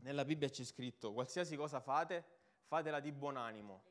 Nella 0.00 0.24
Bibbia 0.24 0.48
c'è 0.48 0.64
scritto, 0.64 1.12
qualsiasi 1.12 1.56
cosa 1.56 1.80
fate, 1.80 2.24
fatela 2.66 2.98
di 2.98 3.12
buon 3.12 3.36
animo, 3.36 3.84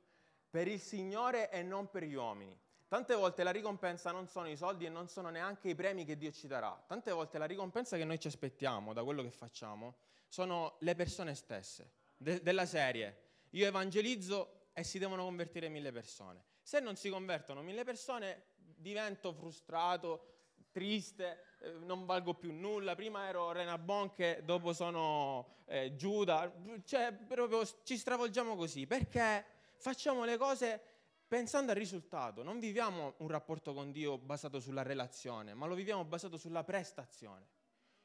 per 0.51 0.67
il 0.67 0.79
Signore 0.79 1.49
e 1.49 1.63
non 1.63 1.89
per 1.89 2.03
gli 2.03 2.13
uomini. 2.13 2.55
Tante 2.87 3.15
volte 3.15 3.43
la 3.43 3.51
ricompensa 3.51 4.11
non 4.11 4.27
sono 4.27 4.49
i 4.49 4.57
soldi 4.57 4.85
e 4.85 4.89
non 4.89 5.07
sono 5.07 5.29
neanche 5.29 5.69
i 5.69 5.75
premi 5.75 6.03
che 6.03 6.17
Dio 6.17 6.29
ci 6.31 6.45
darà. 6.45 6.77
Tante 6.85 7.13
volte 7.13 7.37
la 7.37 7.45
ricompensa 7.45 7.95
che 7.95 8.03
noi 8.03 8.19
ci 8.19 8.27
aspettiamo 8.27 8.91
da 8.91 9.01
quello 9.05 9.23
che 9.23 9.31
facciamo 9.31 9.95
sono 10.27 10.75
le 10.79 10.93
persone 10.93 11.33
stesse, 11.33 11.93
de- 12.17 12.41
della 12.41 12.65
serie. 12.65 13.29
Io 13.51 13.65
evangelizzo 13.65 14.67
e 14.73 14.83
si 14.83 14.99
devono 14.99 15.23
convertire 15.23 15.69
mille 15.69 15.93
persone. 15.93 16.43
Se 16.61 16.81
non 16.81 16.97
si 16.97 17.09
convertono 17.09 17.61
mille 17.61 17.85
persone, 17.85 18.43
divento 18.57 19.31
frustrato, 19.31 20.31
triste, 20.71 21.43
eh, 21.59 21.71
non 21.71 22.05
valgo 22.05 22.33
più 22.33 22.51
nulla. 22.51 22.95
Prima 22.95 23.25
ero 23.25 23.53
Rena 23.53 23.77
Bonche, 23.77 24.41
dopo 24.43 24.73
sono 24.73 25.59
eh, 25.65 25.95
Giuda. 25.95 26.51
Cioè, 26.83 27.13
proprio 27.13 27.65
ci 27.83 27.97
stravolgiamo 27.97 28.57
così 28.57 28.85
perché 28.85 29.45
facciamo 29.81 30.23
le 30.23 30.37
cose 30.37 30.81
pensando 31.27 31.71
al 31.71 31.77
risultato. 31.77 32.43
Non 32.43 32.59
viviamo 32.59 33.15
un 33.17 33.27
rapporto 33.27 33.73
con 33.73 33.91
Dio 33.91 34.17
basato 34.17 34.59
sulla 34.59 34.83
relazione, 34.83 35.53
ma 35.53 35.65
lo 35.65 35.75
viviamo 35.75 36.05
basato 36.05 36.37
sulla 36.37 36.63
prestazione. 36.63 37.47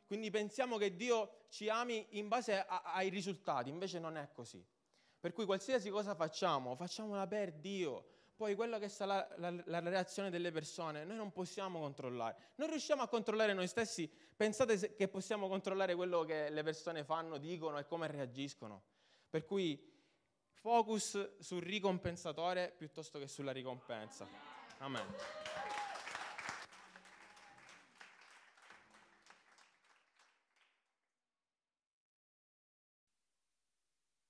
Quindi 0.07 0.31
pensiamo 0.31 0.79
che 0.79 0.95
Dio 0.95 1.47
ci 1.49 1.69
ami 1.69 2.07
in 2.11 2.29
base 2.29 2.59
a, 2.59 2.83
ai 2.95 3.09
risultati, 3.09 3.69
invece 3.69 3.99
non 3.99 4.17
è 4.17 4.31
così. 4.33 4.65
Per 5.19 5.33
cui 5.33 5.45
qualsiasi 5.45 5.91
cosa 5.91 6.15
facciamo, 6.15 6.77
facciamola 6.77 7.27
per 7.27 7.53
Dio. 7.53 8.15
Poi 8.37 8.55
quello 8.55 8.79
che 8.79 8.89
sarà 8.89 9.27
la, 9.39 9.51
la, 9.51 9.63
la, 9.65 9.81
reazione 9.81 10.31
delle 10.31 10.53
persone, 10.53 11.05
noi 11.05 11.17
non 11.17 11.33
possiamo 11.33 11.81
controllare. 11.81 12.53
Non 12.57 12.69
riusciamo 12.69 13.03
a 13.03 13.09
controllare 13.09 13.55
noi 13.55 13.67
stessi. 13.67 14.09
Pensate 14.37 14.95
che 14.95 15.09
possiamo 15.09 15.49
controllare 15.49 15.95
quello 15.95 16.23
che 16.23 16.51
le 16.51 16.63
persone 16.63 17.03
fanno, 17.03 17.39
dicono 17.39 17.79
e 17.79 17.87
come 17.87 18.07
reagiscono. 18.07 18.83
Per 19.29 19.45
cui 19.45 19.96
focus 20.67 21.39
sul 21.39 21.63
ricompensatore 21.63 22.75
piuttosto 22.77 23.21
che 23.21 23.29
sulla 23.29 23.53
ricompensa. 23.53 24.27
Amen. 24.79 25.07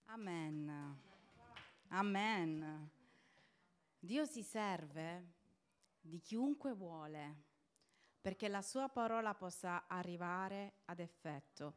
Amen. 0.04 1.00
Amen. 1.88 2.90
Dio 3.98 4.26
si 4.26 4.42
serve 4.42 5.32
di 6.02 6.20
chiunque 6.20 6.74
vuole 6.74 7.44
perché 8.20 8.48
la 8.48 8.60
sua 8.60 8.90
parola 8.90 9.32
possa 9.32 9.86
arrivare 9.86 10.80
ad 10.84 10.98
effetto. 10.98 11.76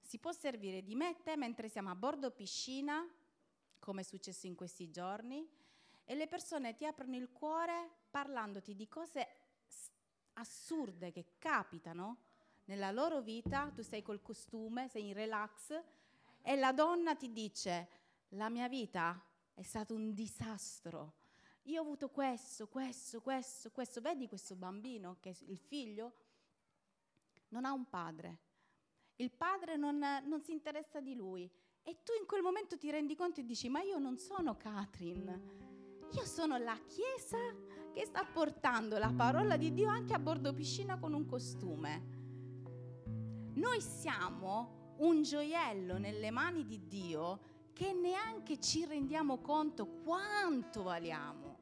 Si 0.00 0.18
può 0.18 0.32
servire 0.32 0.82
di 0.82 0.94
me 0.94 1.10
e 1.10 1.22
te 1.22 1.36
mentre 1.36 1.68
siamo 1.68 1.90
a 1.90 1.94
bordo 1.94 2.30
piscina, 2.30 3.06
come 3.86 4.00
è 4.00 4.04
successo 4.04 4.48
in 4.48 4.56
questi 4.56 4.90
giorni, 4.90 5.48
e 6.04 6.16
le 6.16 6.26
persone 6.26 6.74
ti 6.74 6.84
aprono 6.84 7.14
il 7.14 7.30
cuore 7.30 7.88
parlandoti 8.10 8.74
di 8.74 8.88
cose 8.88 9.28
assurde 10.32 11.12
che 11.12 11.36
capitano 11.38 12.18
nella 12.64 12.90
loro 12.90 13.20
vita, 13.20 13.70
tu 13.72 13.82
sei 13.82 14.02
col 14.02 14.22
costume, 14.22 14.88
sei 14.88 15.06
in 15.06 15.14
relax 15.14 15.80
e 16.42 16.56
la 16.56 16.72
donna 16.72 17.14
ti 17.14 17.30
dice, 17.30 17.88
la 18.30 18.48
mia 18.48 18.68
vita 18.68 19.22
è 19.54 19.62
stato 19.62 19.94
un 19.94 20.12
disastro. 20.14 21.14
Io 21.62 21.78
ho 21.78 21.84
avuto 21.84 22.10
questo, 22.10 22.66
questo, 22.66 23.20
questo, 23.20 23.70
questo. 23.70 24.00
Vedi 24.00 24.26
questo 24.26 24.56
bambino 24.56 25.18
che 25.20 25.36
il 25.46 25.58
figlio? 25.58 26.12
Non 27.50 27.64
ha 27.64 27.72
un 27.72 27.88
padre. 27.88 28.38
Il 29.16 29.30
padre 29.30 29.76
non, 29.76 29.98
non 29.98 30.42
si 30.42 30.50
interessa 30.50 31.00
di 31.00 31.14
lui. 31.14 31.48
E 31.88 31.98
tu 32.02 32.10
in 32.18 32.26
quel 32.26 32.42
momento 32.42 32.76
ti 32.76 32.90
rendi 32.90 33.14
conto 33.14 33.38
e 33.38 33.44
dici, 33.44 33.68
ma 33.68 33.80
io 33.80 33.98
non 33.98 34.18
sono 34.18 34.56
Catherine. 34.56 35.40
Io 36.14 36.24
sono 36.24 36.58
la 36.58 36.76
Chiesa 36.84 37.38
che 37.92 38.04
sta 38.04 38.24
portando 38.24 38.98
la 38.98 39.12
parola 39.16 39.56
di 39.56 39.72
Dio 39.72 39.88
anche 39.88 40.12
a 40.12 40.18
bordo 40.18 40.52
piscina 40.52 40.98
con 40.98 41.12
un 41.12 41.26
costume. 41.26 42.14
Noi 43.54 43.80
siamo 43.80 44.94
un 44.98 45.22
gioiello 45.22 45.96
nelle 45.98 46.32
mani 46.32 46.66
di 46.66 46.88
Dio 46.88 47.38
che 47.72 47.92
neanche 47.92 48.58
ci 48.58 48.84
rendiamo 48.84 49.38
conto 49.38 49.86
quanto 50.02 50.82
valiamo. 50.82 51.58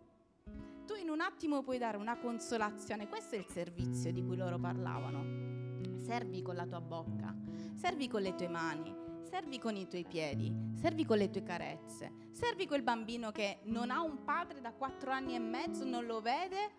Tu 0.87 0.95
in 0.95 1.11
un 1.11 1.21
attimo 1.21 1.63
puoi 1.63 1.77
dare 1.77 1.99
una 1.99 2.17
consolazione, 2.17 3.09
questo 3.09 3.35
è 3.35 3.39
il 3.39 3.47
servizio 3.47 4.11
di 4.11 4.25
cui 4.25 4.37
loro 4.37 4.59
parlavano. 4.59 5.99
Servi 5.99 6.41
con 6.41 6.55
la 6.55 6.67
tua 6.67 6.81
bocca, 6.81 7.37
servi 7.75 8.09
con 8.09 8.23
le 8.23 8.35
tue 8.35 8.49
mani, 8.49 9.04
servi 9.35 9.59
con 9.59 9.75
i 9.75 9.89
tuoi 9.89 10.05
piedi, 10.05 10.55
servi 10.75 11.05
con 11.05 11.19
le 11.19 11.29
tue 11.29 11.43
carezze, 11.43 12.29
servi 12.31 12.69
quel 12.69 12.83
bambino 12.83 13.33
che 13.33 13.59
non 13.65 13.91
ha 13.91 14.01
un 14.01 14.23
padre 14.23 14.61
da 14.61 14.73
quattro 14.73 15.11
anni 15.11 15.35
e 15.35 15.41
mezzo, 15.41 15.85
non 15.85 16.07
lo 16.07 16.21
vede 16.21 16.71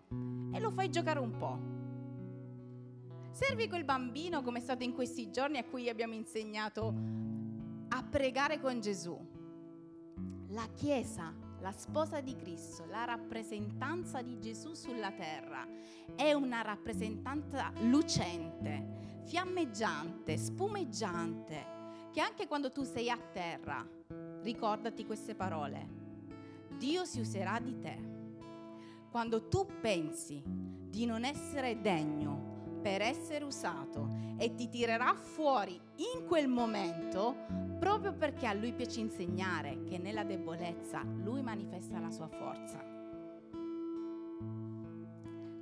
e 0.54 0.60
lo 0.62 0.72
fai 0.72 0.90
giocare 0.90 1.20
un 1.20 1.36
po'. 1.36 3.34
Servi 3.34 3.68
quel 3.68 3.84
bambino 3.84 4.42
come 4.42 4.60
è 4.60 4.62
stato 4.62 4.86
in 4.86 4.94
questi 4.94 5.30
giorni 5.32 5.58
a 5.58 5.66
cui 5.66 5.90
abbiamo 5.90 6.14
insegnato 6.14 6.94
a 7.90 8.02
pregare 8.04 8.62
con 8.62 8.80
Gesù. 8.80 9.20
La 10.52 10.70
Chiesa, 10.74 11.34
la 11.60 11.74
sposa 11.74 12.22
di 12.22 12.38
Cristo, 12.38 12.86
la 12.86 13.04
rappresentanza 13.04 14.22
di 14.22 14.40
Gesù 14.40 14.74
sulla 14.76 15.12
terra, 15.12 15.68
è 16.16 16.32
una 16.32 16.62
rappresentanza 16.62 17.74
lucente, 17.82 19.20
fiammeggiante, 19.26 20.38
spumeggiante, 20.38 21.75
che 22.16 22.22
anche 22.22 22.48
quando 22.48 22.72
tu 22.72 22.86
sei 22.86 23.10
a 23.10 23.18
terra, 23.18 23.86
ricordati 24.42 25.06
queste 25.06 25.36
parole. 25.36 25.86
Dio 26.78 27.04
si 27.04 27.20
userà 27.20 27.60
di 27.60 27.78
te. 27.78 27.98
Quando 29.12 29.50
tu 29.50 29.68
pensi 29.82 30.42
di 30.42 31.06
non 31.06 31.26
essere 31.26 31.82
degno 31.82 32.80
per 32.82 33.02
essere 33.02 33.44
usato 33.44 34.08
e 34.38 34.56
ti 34.56 34.70
tirerà 34.70 35.14
fuori 35.14 35.78
in 36.14 36.26
quel 36.26 36.48
momento 36.48 37.36
proprio 37.80 38.14
perché 38.14 38.48
a 38.48 38.54
lui 38.54 38.72
piace 38.72 39.02
insegnare 39.02 39.84
che 39.84 39.98
nella 39.98 40.24
debolezza 40.24 41.04
lui 41.04 41.42
manifesta 41.42 42.00
la 42.00 42.12
sua 42.12 42.30
forza. 42.30 42.82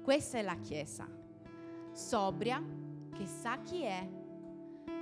Questa 0.04 0.38
è 0.38 0.44
la 0.44 0.58
Chiesa, 0.58 1.10
sobria, 1.92 2.64
che 3.12 3.26
sa 3.26 3.58
chi 3.64 3.82
è, 3.82 4.08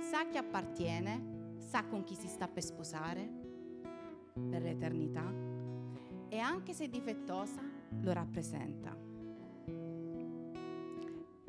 sa 0.00 0.24
chi 0.24 0.38
appartiene, 0.38 1.31
sa 1.72 1.86
con 1.86 2.04
chi 2.04 2.14
si 2.14 2.28
sta 2.28 2.46
per 2.48 2.62
sposare 2.62 3.26
per 4.34 4.60
l'eternità 4.60 5.24
e 6.28 6.38
anche 6.38 6.74
se 6.74 6.90
difettosa 6.90 7.62
lo 8.02 8.12
rappresenta 8.12 8.94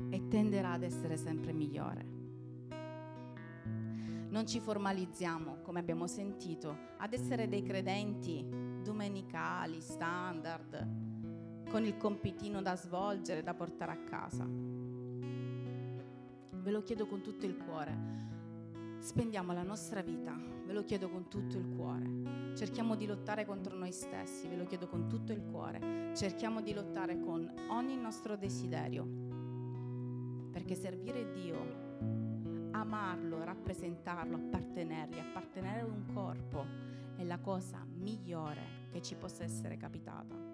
e 0.08 0.28
tenderà 0.28 0.72
ad 0.72 0.82
essere 0.82 1.18
sempre 1.18 1.52
migliore. 1.52 2.06
Non 4.30 4.46
ci 4.46 4.60
formalizziamo, 4.60 5.58
come 5.60 5.80
abbiamo 5.80 6.06
sentito, 6.06 6.74
ad 6.96 7.12
essere 7.12 7.46
dei 7.46 7.62
credenti 7.62 8.48
domenicali, 8.82 9.82
standard, 9.82 11.68
con 11.68 11.84
il 11.84 11.98
compitino 11.98 12.62
da 12.62 12.76
svolgere, 12.76 13.42
da 13.42 13.52
portare 13.52 13.92
a 13.92 14.02
casa. 14.04 14.48
Ve 14.48 16.70
lo 16.70 16.82
chiedo 16.82 17.06
con 17.06 17.20
tutto 17.20 17.44
il 17.44 17.58
cuore. 17.58 18.33
Spendiamo 19.04 19.52
la 19.52 19.62
nostra 19.62 20.00
vita, 20.00 20.34
ve 20.64 20.72
lo 20.72 20.82
chiedo 20.82 21.10
con 21.10 21.28
tutto 21.28 21.58
il 21.58 21.68
cuore. 21.76 22.54
Cerchiamo 22.56 22.96
di 22.96 23.04
lottare 23.04 23.44
contro 23.44 23.76
noi 23.76 23.92
stessi, 23.92 24.48
ve 24.48 24.56
lo 24.56 24.64
chiedo 24.64 24.88
con 24.88 25.10
tutto 25.10 25.30
il 25.30 25.42
cuore. 25.42 26.14
Cerchiamo 26.16 26.62
di 26.62 26.72
lottare 26.72 27.20
con 27.20 27.52
ogni 27.68 27.98
nostro 27.98 28.34
desiderio 28.34 29.04
perché 30.50 30.74
servire 30.74 31.30
Dio, 31.32 32.70
amarlo, 32.70 33.44
rappresentarlo, 33.44 34.36
appartenergli, 34.36 35.18
appartenere 35.18 35.80
ad 35.80 35.90
un 35.90 36.06
corpo 36.10 36.64
è 37.14 37.24
la 37.24 37.38
cosa 37.40 37.84
migliore 37.86 38.88
che 38.90 39.02
ci 39.02 39.16
possa 39.16 39.44
essere 39.44 39.76
capitata. 39.76 40.53